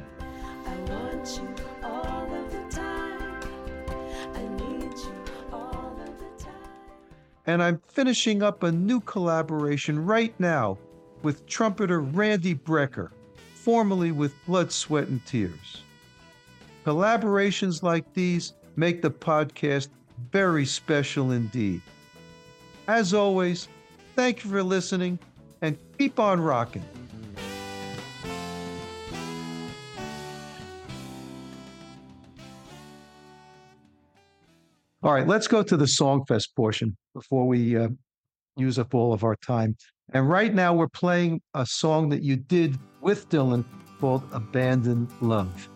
And 7.46 7.62
I'm 7.62 7.80
finishing 7.88 8.42
up 8.42 8.62
a 8.62 8.72
new 8.72 9.00
collaboration 9.00 10.04
right 10.04 10.34
now 10.40 10.78
with 11.22 11.46
trumpeter 11.46 12.00
Randy 12.00 12.54
Brecker, 12.54 13.10
formerly 13.54 14.12
with 14.12 14.32
Blood, 14.46 14.72
Sweat, 14.72 15.08
and 15.08 15.24
Tears. 15.26 15.82
Collaborations 16.86 17.82
like 17.82 18.12
these 18.14 18.54
make 18.76 19.02
the 19.02 19.10
podcast 19.10 19.88
very 20.32 20.64
special 20.64 21.32
indeed. 21.32 21.82
As 22.88 23.14
always, 23.14 23.68
thank 24.16 24.44
you 24.44 24.50
for 24.50 24.62
listening 24.62 25.18
keep 25.98 26.18
on 26.18 26.40
rocking. 26.40 26.85
All 35.02 35.12
right, 35.12 35.26
let's 35.26 35.46
go 35.46 35.62
to 35.62 35.76
the 35.76 35.85
Songfest 35.85 36.54
portion 36.57 36.96
before 37.12 37.46
we 37.46 37.76
uh, 37.76 37.88
use 38.57 38.78
up 38.78 38.94
all 38.94 39.12
of 39.12 39.22
our 39.22 39.37
time. 39.37 39.76
And 40.14 40.28
right 40.28 40.54
now, 40.54 40.72
we're 40.72 40.88
playing 40.88 41.42
a 41.52 41.66
song 41.66 42.09
that 42.09 42.22
you 42.22 42.37
did 42.37 42.78
with 43.02 43.28
Dylan 43.28 43.64
called 44.00 44.22
Abandoned 44.33 45.11
Love. 45.20 45.68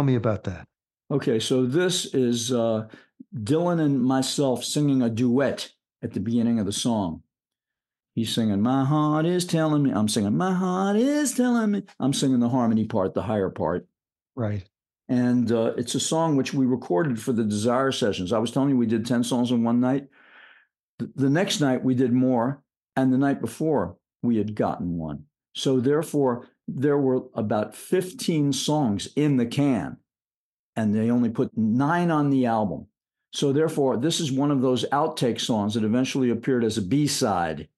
Tell 0.00 0.06
me 0.06 0.14
about 0.14 0.44
that. 0.44 0.66
Okay, 1.10 1.38
so 1.38 1.66
this 1.66 2.06
is 2.14 2.50
uh, 2.50 2.88
Dylan 3.36 3.82
and 3.82 4.02
myself 4.02 4.64
singing 4.64 5.02
a 5.02 5.10
duet 5.10 5.72
at 6.02 6.14
the 6.14 6.20
beginning 6.20 6.58
of 6.58 6.64
the 6.64 6.72
song. 6.72 7.22
He's 8.14 8.34
singing, 8.34 8.62
My 8.62 8.82
heart 8.86 9.26
is 9.26 9.44
telling 9.44 9.82
me. 9.82 9.90
I'm 9.90 10.08
singing, 10.08 10.38
My 10.38 10.54
heart 10.54 10.96
is 10.96 11.34
telling 11.34 11.72
me. 11.72 11.82
I'm 11.98 12.14
singing 12.14 12.40
the 12.40 12.48
harmony 12.48 12.86
part, 12.86 13.12
the 13.12 13.20
higher 13.20 13.50
part. 13.50 13.86
Right. 14.34 14.64
And 15.10 15.52
uh, 15.52 15.74
it's 15.76 15.94
a 15.94 16.00
song 16.00 16.34
which 16.34 16.54
we 16.54 16.64
recorded 16.64 17.20
for 17.20 17.34
the 17.34 17.44
Desire 17.44 17.92
sessions. 17.92 18.32
I 18.32 18.38
was 18.38 18.50
telling 18.50 18.70
you 18.70 18.78
we 18.78 18.86
did 18.86 19.04
10 19.04 19.22
songs 19.22 19.50
in 19.50 19.64
one 19.64 19.80
night. 19.80 20.06
The, 20.98 21.12
the 21.14 21.28
next 21.28 21.60
night 21.60 21.84
we 21.84 21.94
did 21.94 22.14
more. 22.14 22.62
And 22.96 23.12
the 23.12 23.18
night 23.18 23.42
before 23.42 23.98
we 24.22 24.38
had 24.38 24.54
gotten 24.54 24.96
one. 24.96 25.24
So 25.54 25.78
therefore, 25.78 26.48
there 26.76 26.98
were 26.98 27.22
about 27.34 27.74
15 27.74 28.52
songs 28.52 29.08
in 29.16 29.36
the 29.36 29.46
can. 29.46 29.98
And 30.76 30.94
they 30.94 31.10
only 31.10 31.28
put 31.28 31.56
nine 31.56 32.10
on 32.10 32.30
the 32.30 32.46
album. 32.46 32.86
So 33.32 33.52
therefore, 33.52 33.96
this 33.96 34.20
is 34.20 34.32
one 34.32 34.50
of 34.50 34.60
those 34.60 34.84
outtake 34.86 35.40
songs 35.40 35.74
that 35.74 35.84
eventually 35.84 36.30
appeared 36.30 36.64
as 36.64 36.78
a 36.78 36.82
B-side 36.82 37.68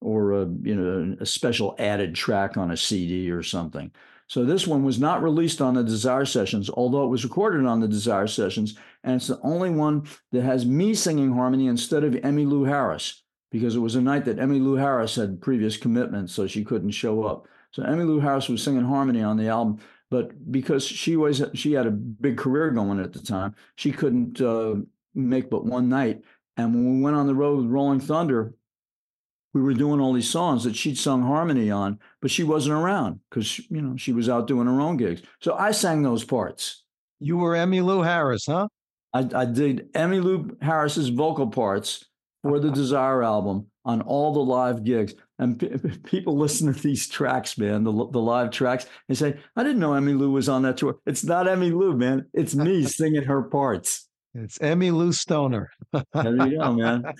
or 0.00 0.32
a 0.32 0.46
you 0.62 0.74
know 0.76 1.16
a 1.18 1.26
special 1.26 1.74
added 1.78 2.14
track 2.14 2.56
on 2.56 2.70
a 2.70 2.76
CD 2.76 3.30
or 3.30 3.42
something. 3.42 3.90
So 4.26 4.44
this 4.44 4.66
one 4.66 4.84
was 4.84 4.98
not 4.98 5.22
released 5.22 5.60
on 5.60 5.74
the 5.74 5.82
Desire 5.82 6.24
Sessions, 6.24 6.70
although 6.70 7.04
it 7.04 7.10
was 7.10 7.24
recorded 7.24 7.66
on 7.66 7.80
the 7.80 7.88
Desire 7.88 8.26
Sessions, 8.26 8.76
and 9.02 9.16
it's 9.16 9.26
the 9.26 9.40
only 9.42 9.70
one 9.70 10.06
that 10.32 10.42
has 10.42 10.64
me 10.64 10.94
singing 10.94 11.32
harmony 11.32 11.66
instead 11.66 12.04
of 12.04 12.14
Emmylou 12.14 12.66
Harris 12.68 13.22
because 13.50 13.76
it 13.76 13.80
was 13.80 13.94
a 13.94 14.00
night 14.00 14.24
that 14.24 14.38
Emmylou 14.38 14.78
Harris 14.78 15.16
had 15.16 15.40
previous 15.40 15.76
commitments, 15.76 16.32
so 16.32 16.46
she 16.46 16.64
couldn't 16.64 16.90
show 16.90 17.24
up. 17.24 17.46
So 17.74 17.82
Emmylou 17.82 18.22
Harris 18.22 18.48
was 18.48 18.62
singing 18.62 18.84
harmony 18.84 19.20
on 19.20 19.36
the 19.36 19.48
album, 19.48 19.80
but 20.08 20.52
because 20.52 20.86
she 20.86 21.16
was 21.16 21.42
she 21.54 21.72
had 21.72 21.88
a 21.88 21.90
big 21.90 22.38
career 22.38 22.70
going 22.70 23.00
at 23.00 23.12
the 23.12 23.18
time, 23.18 23.56
she 23.74 23.90
couldn't 23.90 24.40
uh, 24.40 24.76
make 25.12 25.50
but 25.50 25.64
one 25.66 25.88
night. 25.88 26.22
And 26.56 26.72
when 26.72 26.96
we 26.96 27.02
went 27.02 27.16
on 27.16 27.26
the 27.26 27.34
road 27.34 27.56
with 27.56 27.66
Rolling 27.66 27.98
Thunder, 27.98 28.54
we 29.54 29.60
were 29.60 29.74
doing 29.74 30.00
all 30.00 30.12
these 30.12 30.30
songs 30.30 30.62
that 30.62 30.76
she'd 30.76 30.96
sung 30.96 31.24
harmony 31.24 31.68
on, 31.68 31.98
but 32.22 32.30
she 32.30 32.44
wasn't 32.44 32.76
around 32.76 33.18
because 33.28 33.58
you 33.68 33.82
know 33.82 33.96
she 33.96 34.12
was 34.12 34.28
out 34.28 34.46
doing 34.46 34.68
her 34.68 34.80
own 34.80 34.96
gigs. 34.96 35.22
So 35.40 35.56
I 35.56 35.72
sang 35.72 36.02
those 36.02 36.22
parts. 36.22 36.84
You 37.18 37.38
were 37.38 37.54
Emmylou 37.54 38.04
Harris, 38.04 38.46
huh? 38.46 38.68
I, 39.12 39.28
I 39.34 39.44
did 39.46 39.92
Emmylou 39.94 40.62
Harris's 40.62 41.08
vocal 41.08 41.48
parts 41.48 42.04
for 42.44 42.60
the 42.60 42.70
Desire 42.82 43.24
album 43.24 43.66
on 43.84 44.00
all 44.02 44.32
the 44.32 44.38
live 44.38 44.84
gigs. 44.84 45.14
And 45.38 45.58
p- 45.58 45.68
p- 45.68 45.98
people 45.98 46.36
listen 46.38 46.72
to 46.72 46.80
these 46.80 47.08
tracks, 47.08 47.58
man, 47.58 47.84
the, 47.84 47.92
the 47.92 48.20
live 48.20 48.50
tracks, 48.50 48.86
and 49.08 49.18
say, 49.18 49.38
I 49.56 49.62
didn't 49.62 49.80
know 49.80 49.90
Emmylou 49.90 50.32
was 50.32 50.48
on 50.48 50.62
that 50.62 50.76
tour. 50.76 50.96
It's 51.06 51.24
not 51.24 51.46
Emmylou, 51.46 51.96
man. 51.96 52.26
It's 52.32 52.54
me 52.54 52.82
singing 52.86 53.24
her 53.24 53.42
parts. 53.42 54.08
It's 54.34 54.60
Emmy 54.60 54.90
Lou 54.90 55.12
Stoner. 55.12 55.70
There 55.92 56.46
you 56.48 56.58
go, 56.58 56.72
man. 56.72 57.04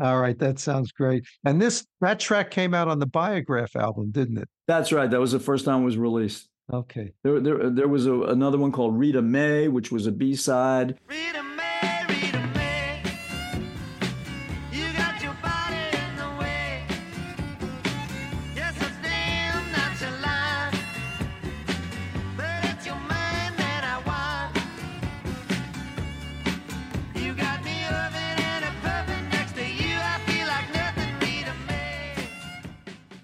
All 0.00 0.20
right, 0.20 0.36
that 0.40 0.58
sounds 0.58 0.90
great. 0.90 1.24
And 1.44 1.62
this 1.62 1.86
that 2.00 2.18
track 2.18 2.50
came 2.50 2.74
out 2.74 2.88
on 2.88 2.98
the 2.98 3.06
Biograph 3.06 3.76
album, 3.76 4.10
didn't 4.10 4.38
it? 4.38 4.48
That's 4.66 4.90
right. 4.90 5.08
That 5.08 5.20
was 5.20 5.30
the 5.30 5.38
first 5.38 5.64
time 5.64 5.82
it 5.82 5.84
was 5.84 5.96
released. 5.96 6.48
Okay. 6.72 7.12
There, 7.22 7.40
there, 7.40 7.70
there 7.70 7.88
was 7.88 8.06
a, 8.06 8.22
another 8.22 8.58
one 8.58 8.72
called 8.72 8.98
Rita 8.98 9.22
May, 9.22 9.68
which 9.68 9.92
was 9.92 10.06
a 10.06 10.12
B 10.12 10.34
side. 10.34 10.98
Rita 11.06 11.42
May, 11.42 11.53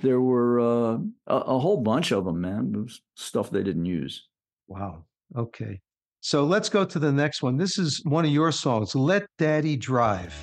There 0.02 0.20
were 0.20 0.60
uh, 0.60 0.98
a, 1.26 1.36
a 1.36 1.58
whole 1.58 1.76
bunch 1.78 2.10
of 2.10 2.24
them, 2.24 2.40
man. 2.40 2.72
It 2.74 2.78
was 2.80 3.02
stuff 3.16 3.50
they 3.50 3.62
didn't 3.62 3.84
use. 3.84 4.26
Wow. 4.66 5.04
Okay. 5.36 5.80
So 6.20 6.44
let's 6.44 6.68
go 6.68 6.84
to 6.84 6.98
the 6.98 7.12
next 7.12 7.42
one. 7.42 7.56
This 7.56 7.78
is 7.78 8.02
one 8.04 8.24
of 8.24 8.30
your 8.30 8.52
songs, 8.52 8.94
Let 8.94 9.26
Daddy 9.38 9.76
Drive. 9.76 10.34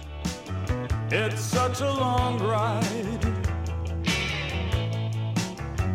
It's 1.10 1.42
such 1.42 1.82
a 1.82 1.90
long 1.90 2.40
ride, 2.40 3.24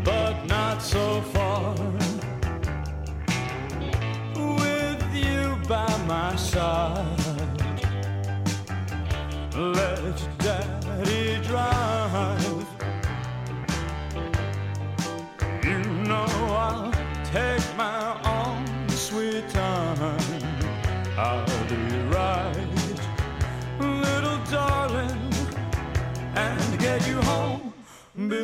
but 0.04 0.44
not 0.46 0.80
so 0.80 1.20
far. 1.20 1.74
With 4.34 5.14
you 5.14 5.56
by 5.68 6.04
my 6.06 6.34
side, 6.36 7.06
let 9.54 10.38
daddy 10.38 11.42
drive. 11.46 11.91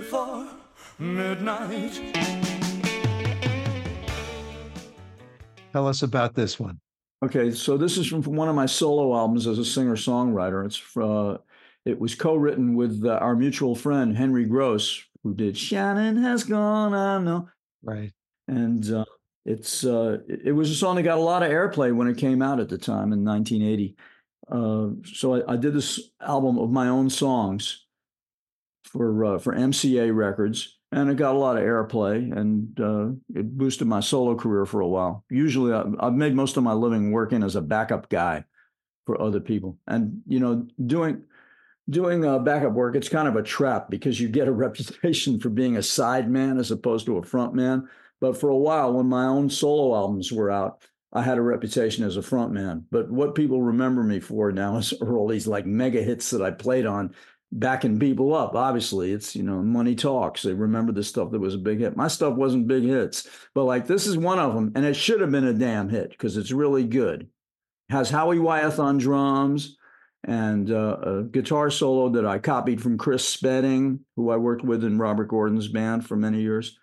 Before 0.00 0.46
midnight. 1.00 2.00
Tell 5.72 5.88
us 5.88 6.02
about 6.02 6.34
this 6.34 6.60
one. 6.60 6.78
Okay, 7.24 7.50
so 7.50 7.76
this 7.76 7.98
is 7.98 8.06
from, 8.06 8.22
from 8.22 8.36
one 8.36 8.48
of 8.48 8.54
my 8.54 8.66
solo 8.66 9.16
albums 9.16 9.48
as 9.48 9.58
a 9.58 9.64
singer 9.64 9.96
songwriter. 9.96 10.64
It's 10.64 10.96
uh, 10.96 11.38
it 11.84 11.98
was 11.98 12.14
co-written 12.14 12.76
with 12.76 13.04
uh, 13.04 13.14
our 13.14 13.34
mutual 13.34 13.74
friend 13.74 14.16
Henry 14.16 14.44
Gross, 14.44 15.02
who 15.24 15.34
did 15.34 15.58
"Shannon 15.58 16.16
Has 16.22 16.44
Gone." 16.44 16.94
I 16.94 17.18
know, 17.18 17.48
Right. 17.82 18.12
and 18.46 18.88
uh, 18.92 19.04
it's 19.44 19.84
uh, 19.84 20.18
it, 20.28 20.42
it 20.46 20.52
was 20.52 20.70
a 20.70 20.76
song 20.76 20.94
that 20.96 21.02
got 21.02 21.18
a 21.18 21.20
lot 21.20 21.42
of 21.42 21.50
airplay 21.50 21.92
when 21.92 22.06
it 22.06 22.18
came 22.18 22.40
out 22.40 22.60
at 22.60 22.68
the 22.68 22.78
time 22.78 23.12
in 23.12 23.24
1980. 23.24 23.96
Uh, 24.48 24.90
so 25.12 25.34
I, 25.34 25.54
I 25.54 25.56
did 25.56 25.74
this 25.74 26.10
album 26.20 26.56
of 26.56 26.70
my 26.70 26.86
own 26.88 27.10
songs 27.10 27.87
for 28.88 29.24
uh, 29.24 29.38
for 29.38 29.54
MCA 29.54 30.14
Records, 30.14 30.78
and 30.92 31.10
it 31.10 31.16
got 31.16 31.34
a 31.34 31.38
lot 31.38 31.56
of 31.56 31.62
airplay, 31.62 32.36
and 32.36 32.80
uh, 32.80 33.38
it 33.38 33.56
boosted 33.56 33.86
my 33.86 34.00
solo 34.00 34.34
career 34.34 34.66
for 34.66 34.80
a 34.80 34.88
while. 34.88 35.24
Usually, 35.30 35.72
I, 35.72 35.84
I've 36.00 36.14
made 36.14 36.34
most 36.34 36.56
of 36.56 36.62
my 36.62 36.72
living 36.72 37.12
working 37.12 37.42
as 37.42 37.56
a 37.56 37.60
backup 37.60 38.08
guy 38.08 38.44
for 39.06 39.20
other 39.20 39.40
people, 39.40 39.78
and 39.86 40.22
you 40.26 40.40
know, 40.40 40.66
doing 40.84 41.24
doing 41.90 42.24
uh, 42.24 42.38
backup 42.38 42.72
work, 42.72 42.96
it's 42.96 43.08
kind 43.08 43.28
of 43.28 43.36
a 43.36 43.42
trap 43.42 43.88
because 43.90 44.20
you 44.20 44.28
get 44.28 44.48
a 44.48 44.52
reputation 44.66 45.38
for 45.38 45.50
being 45.50 45.76
a 45.76 45.82
side 45.82 46.30
man 46.30 46.58
as 46.58 46.70
opposed 46.70 47.06
to 47.06 47.18
a 47.18 47.22
front 47.22 47.54
man. 47.54 47.88
But 48.20 48.36
for 48.36 48.50
a 48.50 48.56
while, 48.56 48.92
when 48.94 49.06
my 49.06 49.26
own 49.26 49.48
solo 49.48 49.94
albums 49.94 50.32
were 50.32 50.50
out, 50.50 50.82
I 51.12 51.22
had 51.22 51.38
a 51.38 51.42
reputation 51.42 52.04
as 52.04 52.16
a 52.16 52.20
frontman. 52.20 52.84
But 52.90 53.10
what 53.10 53.34
people 53.34 53.62
remember 53.62 54.02
me 54.02 54.20
for 54.20 54.52
now 54.52 54.76
is 54.78 54.92
all 54.94 55.28
these 55.28 55.46
like 55.46 55.66
mega 55.66 56.02
hits 56.02 56.30
that 56.30 56.42
I 56.42 56.50
played 56.50 56.86
on, 56.86 57.14
backing 57.52 57.98
people 57.98 58.34
up. 58.34 58.54
Obviously, 58.54 59.12
it's 59.12 59.34
you 59.34 59.42
know 59.42 59.62
money 59.62 59.94
talks. 59.94 60.42
They 60.42 60.54
remember 60.54 60.92
the 60.92 61.04
stuff 61.04 61.30
that 61.30 61.40
was 61.40 61.54
a 61.54 61.58
big 61.58 61.80
hit. 61.80 61.96
My 61.96 62.08
stuff 62.08 62.34
wasn't 62.34 62.68
big 62.68 62.84
hits, 62.84 63.28
but 63.54 63.64
like 63.64 63.86
this 63.86 64.06
is 64.06 64.16
one 64.16 64.38
of 64.38 64.54
them, 64.54 64.72
and 64.74 64.84
it 64.84 64.94
should 64.94 65.20
have 65.20 65.30
been 65.30 65.46
a 65.46 65.54
damn 65.54 65.88
hit 65.88 66.10
because 66.10 66.36
it's 66.36 66.52
really 66.52 66.84
good. 66.84 67.28
has 67.90 68.10
Howie 68.10 68.38
Wyeth 68.38 68.78
on 68.78 68.98
drums 68.98 69.76
and 70.24 70.70
uh, 70.70 70.96
a 71.00 71.22
guitar 71.24 71.70
solo 71.70 72.08
that 72.10 72.26
I 72.26 72.38
copied 72.38 72.82
from 72.82 72.98
Chris 72.98 73.26
Spedding, 73.26 74.00
who 74.16 74.30
I 74.30 74.36
worked 74.36 74.64
with 74.64 74.84
in 74.84 74.98
Robert 74.98 75.28
Gordon's 75.28 75.68
band 75.68 76.06
for 76.06 76.16
many 76.16 76.40
years. 76.40 76.78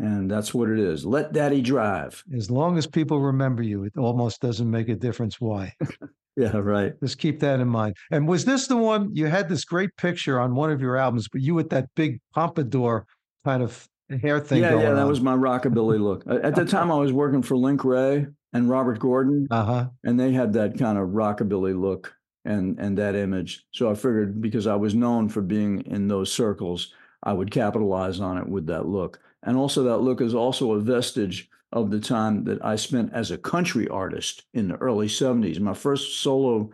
And 0.00 0.30
that's 0.30 0.54
what 0.54 0.70
it 0.70 0.78
is. 0.78 1.04
Let 1.04 1.32
Daddy 1.32 1.60
drive. 1.60 2.24
As 2.34 2.50
long 2.50 2.78
as 2.78 2.86
people 2.86 3.20
remember 3.20 3.62
you, 3.62 3.84
it 3.84 3.92
almost 3.98 4.40
doesn't 4.40 4.70
make 4.70 4.88
a 4.88 4.94
difference 4.94 5.40
why. 5.40 5.74
yeah, 6.36 6.56
right. 6.56 6.94
Just 7.02 7.18
keep 7.18 7.38
that 7.40 7.60
in 7.60 7.68
mind. 7.68 7.96
And 8.10 8.26
was 8.26 8.46
this 8.46 8.66
the 8.66 8.78
one 8.78 9.14
you 9.14 9.26
had 9.26 9.48
this 9.48 9.64
great 9.64 9.94
picture 9.96 10.40
on 10.40 10.54
one 10.54 10.70
of 10.70 10.80
your 10.80 10.96
albums, 10.96 11.28
but 11.28 11.42
you 11.42 11.54
with 11.54 11.68
that 11.70 11.88
big 11.94 12.18
pompadour 12.34 13.06
kind 13.44 13.62
of 13.62 13.86
hair 14.22 14.40
thing 14.40 14.62
yeah, 14.62 14.74
yeah, 14.74 14.94
that 14.94 15.02
on? 15.02 15.08
was 15.08 15.20
my 15.20 15.34
rockabilly 15.34 16.00
look. 16.00 16.24
At 16.26 16.54
the 16.54 16.64
time, 16.66 16.90
I 16.90 16.96
was 16.96 17.12
working 17.12 17.42
for 17.42 17.56
Link 17.56 17.84
Wray 17.84 18.26
and 18.54 18.70
Robert 18.70 18.98
Gordon, 18.98 19.46
uh-huh. 19.50 19.88
and 20.04 20.18
they 20.18 20.32
had 20.32 20.54
that 20.54 20.78
kind 20.78 20.98
of 20.98 21.10
rockabilly 21.10 21.78
look 21.78 22.14
and 22.46 22.78
and 22.78 22.96
that 22.96 23.14
image. 23.14 23.64
So 23.72 23.90
I 23.90 23.94
figured 23.94 24.40
because 24.40 24.66
I 24.66 24.76
was 24.76 24.94
known 24.94 25.28
for 25.28 25.42
being 25.42 25.82
in 25.82 26.08
those 26.08 26.32
circles, 26.32 26.94
I 27.22 27.34
would 27.34 27.50
capitalize 27.50 28.18
on 28.20 28.38
it 28.38 28.48
with 28.48 28.66
that 28.66 28.86
look. 28.86 29.20
And 29.42 29.56
also, 29.56 29.82
that 29.84 29.98
look 29.98 30.20
is 30.20 30.34
also 30.34 30.72
a 30.72 30.80
vestige 30.80 31.48
of 31.72 31.90
the 31.90 32.00
time 32.00 32.44
that 32.44 32.64
I 32.64 32.76
spent 32.76 33.12
as 33.12 33.30
a 33.30 33.38
country 33.38 33.88
artist 33.88 34.44
in 34.54 34.68
the 34.68 34.76
early 34.76 35.06
70s. 35.06 35.60
My 35.60 35.74
first 35.74 36.20
solo 36.20 36.70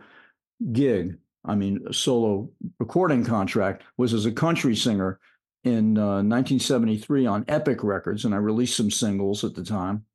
gig, 0.71 1.17
I 1.45 1.55
mean, 1.55 1.85
solo 1.93 2.49
recording 2.79 3.23
contract, 3.23 3.83
was 3.97 4.13
as 4.13 4.25
a 4.25 4.31
country 4.31 4.75
singer 4.75 5.19
in 5.63 5.97
uh, 5.97 6.23
1973 6.23 7.25
on 7.25 7.45
Epic 7.47 7.83
Records. 7.83 8.25
And 8.25 8.33
I 8.33 8.37
released 8.37 8.75
some 8.75 8.91
singles 8.91 9.43
at 9.43 9.53
the 9.53 9.63
time. 9.63 10.05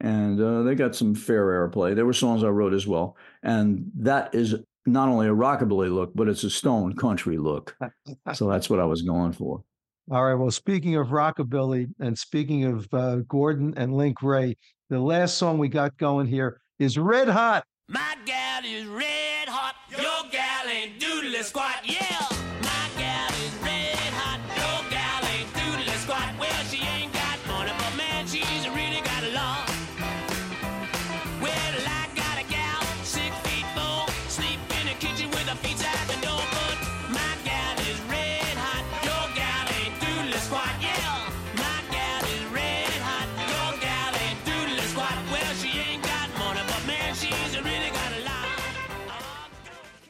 And 0.00 0.40
uh, 0.40 0.62
they 0.62 0.74
got 0.74 0.94
some 0.94 1.14
fair 1.14 1.46
airplay. 1.46 1.94
There 1.94 2.06
were 2.06 2.12
songs 2.12 2.44
I 2.44 2.48
wrote 2.48 2.72
as 2.72 2.86
well. 2.86 3.16
And 3.42 3.90
that 3.96 4.34
is 4.34 4.54
not 4.86 5.08
only 5.08 5.26
a 5.26 5.34
rockabilly 5.34 5.92
look, 5.92 6.12
but 6.14 6.28
it's 6.28 6.44
a 6.44 6.50
stone 6.50 6.96
country 6.96 7.36
look. 7.36 7.76
so 8.34 8.48
that's 8.48 8.70
what 8.70 8.80
I 8.80 8.84
was 8.84 9.02
going 9.02 9.32
for. 9.32 9.62
All 10.10 10.24
right. 10.24 10.34
Well, 10.34 10.50
speaking 10.50 10.96
of 10.96 11.08
rockabilly 11.08 11.88
and 12.00 12.18
speaking 12.18 12.64
of 12.64 12.88
uh, 12.94 13.16
Gordon 13.28 13.74
and 13.76 13.92
Link 13.92 14.22
Wray, 14.22 14.56
the 14.88 14.98
last 14.98 15.36
song 15.36 15.58
we 15.58 15.68
got 15.68 15.98
going 15.98 16.26
here 16.26 16.62
is 16.78 16.96
Red 16.96 17.28
Hot. 17.28 17.64
My 17.88 18.16
gal 18.24 18.64
is 18.64 18.86
red 18.86 19.48
hot. 19.48 19.74
Your 19.90 20.30
gal 20.30 20.68
ain't 20.68 20.98
doodly 21.00 21.42
squat. 21.42 21.80
Yeah. 21.84 22.17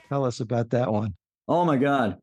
Tell 0.08 0.24
us 0.24 0.40
about 0.40 0.70
that 0.70 0.92
one. 0.92 1.14
Oh 1.46 1.64
my 1.64 1.76
God. 1.76 2.18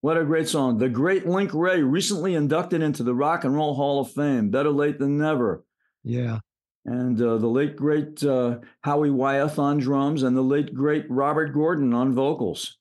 What 0.00 0.18
a 0.18 0.24
great 0.24 0.48
song. 0.48 0.76
The 0.76 0.90
great 0.90 1.26
Link 1.26 1.54
Wray 1.54 1.80
recently 1.80 2.34
inducted 2.34 2.82
into 2.82 3.02
the 3.02 3.14
Rock 3.14 3.44
and 3.44 3.54
Roll 3.54 3.74
Hall 3.74 4.00
of 4.00 4.10
Fame. 4.10 4.50
Better 4.50 4.70
late 4.70 4.98
than 4.98 5.16
never. 5.16 5.64
Yeah. 6.02 6.40
And 6.84 7.18
uh, 7.20 7.38
the 7.38 7.46
late 7.46 7.76
great 7.76 8.22
uh, 8.22 8.58
Howie 8.82 9.10
Wyeth 9.10 9.58
on 9.58 9.78
drums 9.78 10.22
and 10.22 10.36
the 10.36 10.42
late 10.42 10.74
great 10.74 11.06
Robert 11.08 11.54
Gordon 11.54 11.94
on 11.94 12.12
vocals. 12.12 12.76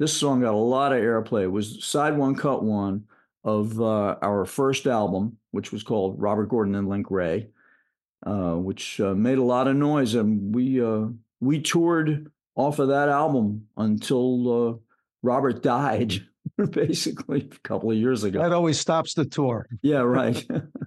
This 0.00 0.12
song 0.12 0.40
got 0.40 0.54
a 0.54 0.56
lot 0.56 0.92
of 0.92 0.98
airplay. 0.98 1.44
It 1.44 1.52
was 1.52 1.84
side 1.84 2.18
one, 2.18 2.34
cut 2.34 2.64
one 2.64 3.04
of 3.44 3.80
uh, 3.80 4.16
our 4.20 4.44
first 4.44 4.88
album, 4.88 5.36
which 5.52 5.70
was 5.70 5.84
called 5.84 6.20
Robert 6.20 6.48
Gordon 6.48 6.74
and 6.74 6.88
Link 6.88 7.08
Wray, 7.12 7.50
uh, 8.26 8.54
which 8.54 9.00
uh, 9.00 9.14
made 9.14 9.38
a 9.38 9.44
lot 9.44 9.68
of 9.68 9.76
noise. 9.76 10.14
And 10.14 10.52
we 10.52 10.82
uh, 10.82 11.06
we 11.40 11.60
toured 11.60 12.32
off 12.56 12.78
of 12.78 12.88
that 12.88 13.08
album 13.08 13.66
until 13.76 14.80
Robert 15.22 15.62
died, 15.62 16.24
basically 16.70 17.48
a 17.50 17.68
couple 17.68 17.90
of 17.90 17.96
years 17.96 18.24
ago. 18.24 18.40
That 18.42 18.52
always 18.52 18.78
stops 18.78 19.14
the 19.14 19.24
tour. 19.24 19.66
Yeah, 19.82 20.00
right. 20.00 20.44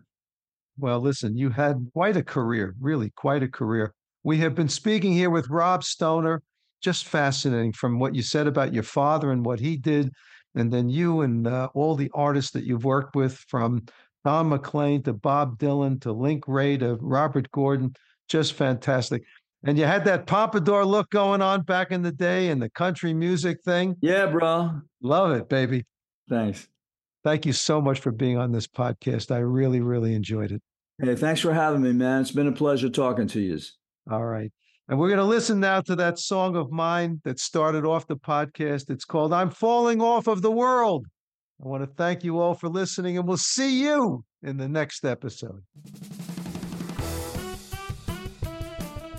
Well, 0.79 0.99
listen, 0.99 1.35
you 1.35 1.49
had 1.49 1.89
quite 1.93 2.17
a 2.17 2.23
career, 2.23 2.75
really 2.79 3.09
quite 3.15 3.41
a 3.41 3.47
career. 3.47 3.93
We 4.23 4.37
have 4.37 4.53
been 4.53 4.69
speaking 4.69 5.11
here 5.11 5.31
with 5.31 5.49
Rob 5.49 5.83
Stoner. 5.83 6.43
Just 6.83 7.07
fascinating 7.07 7.73
from 7.73 7.97
what 7.97 8.13
you 8.13 8.21
said 8.21 8.45
about 8.45 8.73
your 8.73 8.83
father 8.83 9.31
and 9.31 9.43
what 9.43 9.59
he 9.59 9.75
did, 9.75 10.11
and 10.53 10.71
then 10.71 10.89
you 10.89 11.21
and 11.21 11.47
uh, 11.47 11.69
all 11.73 11.95
the 11.95 12.11
artists 12.13 12.51
that 12.51 12.63
you've 12.63 12.85
worked 12.85 13.15
with, 13.15 13.33
from 13.47 13.87
Don 14.23 14.49
McLean 14.49 15.01
to 15.03 15.13
Bob 15.13 15.57
Dylan 15.57 15.99
to 16.01 16.11
Link 16.11 16.43
Wray 16.47 16.77
to 16.77 16.95
Robert 17.01 17.49
Gordon. 17.51 17.95
Just 18.29 18.53
fantastic. 18.53 19.23
And 19.63 19.77
you 19.77 19.85
had 19.85 20.05
that 20.05 20.27
pompadour 20.27 20.85
look 20.85 21.09
going 21.09 21.41
on 21.41 21.63
back 21.63 21.91
in 21.91 22.01
the 22.01 22.11
day 22.11 22.49
and 22.49 22.61
the 22.61 22.69
country 22.69 23.13
music 23.13 23.57
thing. 23.65 23.95
Yeah, 24.01 24.27
bro. 24.27 24.81
Love 25.01 25.31
it, 25.31 25.49
baby. 25.49 25.85
Thanks. 26.29 26.67
Thank 27.23 27.45
you 27.45 27.53
so 27.53 27.81
much 27.81 27.99
for 27.99 28.11
being 28.11 28.37
on 28.37 28.51
this 28.51 28.67
podcast. 28.67 29.31
I 29.31 29.39
really, 29.39 29.81
really 29.81 30.13
enjoyed 30.13 30.51
it. 30.51 30.61
Hey, 31.01 31.15
thanks 31.15 31.41
for 31.41 31.53
having 31.53 31.81
me, 31.81 31.93
man. 31.93 32.21
It's 32.21 32.31
been 32.31 32.47
a 32.47 32.51
pleasure 32.51 32.89
talking 32.89 33.27
to 33.27 33.39
you. 33.39 33.59
All 34.09 34.25
right. 34.25 34.51
And 34.87 34.97
we're 34.97 35.09
going 35.09 35.19
to 35.19 35.25
listen 35.25 35.59
now 35.59 35.81
to 35.81 35.95
that 35.97 36.17
song 36.17 36.55
of 36.55 36.71
mine 36.71 37.19
that 37.25 37.39
started 37.39 37.85
off 37.85 38.07
the 38.07 38.15
podcast. 38.15 38.89
It's 38.89 39.03
called 39.03 39.33
I'm 39.33 39.49
Falling 39.49 40.01
Off 40.01 40.27
of 40.27 40.41
the 40.41 40.51
World. 40.51 41.05
I 41.61 41.67
want 41.67 41.83
to 41.83 41.87
thank 41.87 42.23
you 42.23 42.39
all 42.39 42.53
for 42.53 42.69
listening, 42.69 43.17
and 43.17 43.27
we'll 43.27 43.37
see 43.37 43.81
you 43.81 44.23
in 44.43 44.57
the 44.57 44.69
next 44.69 45.03
episode. 45.03 45.63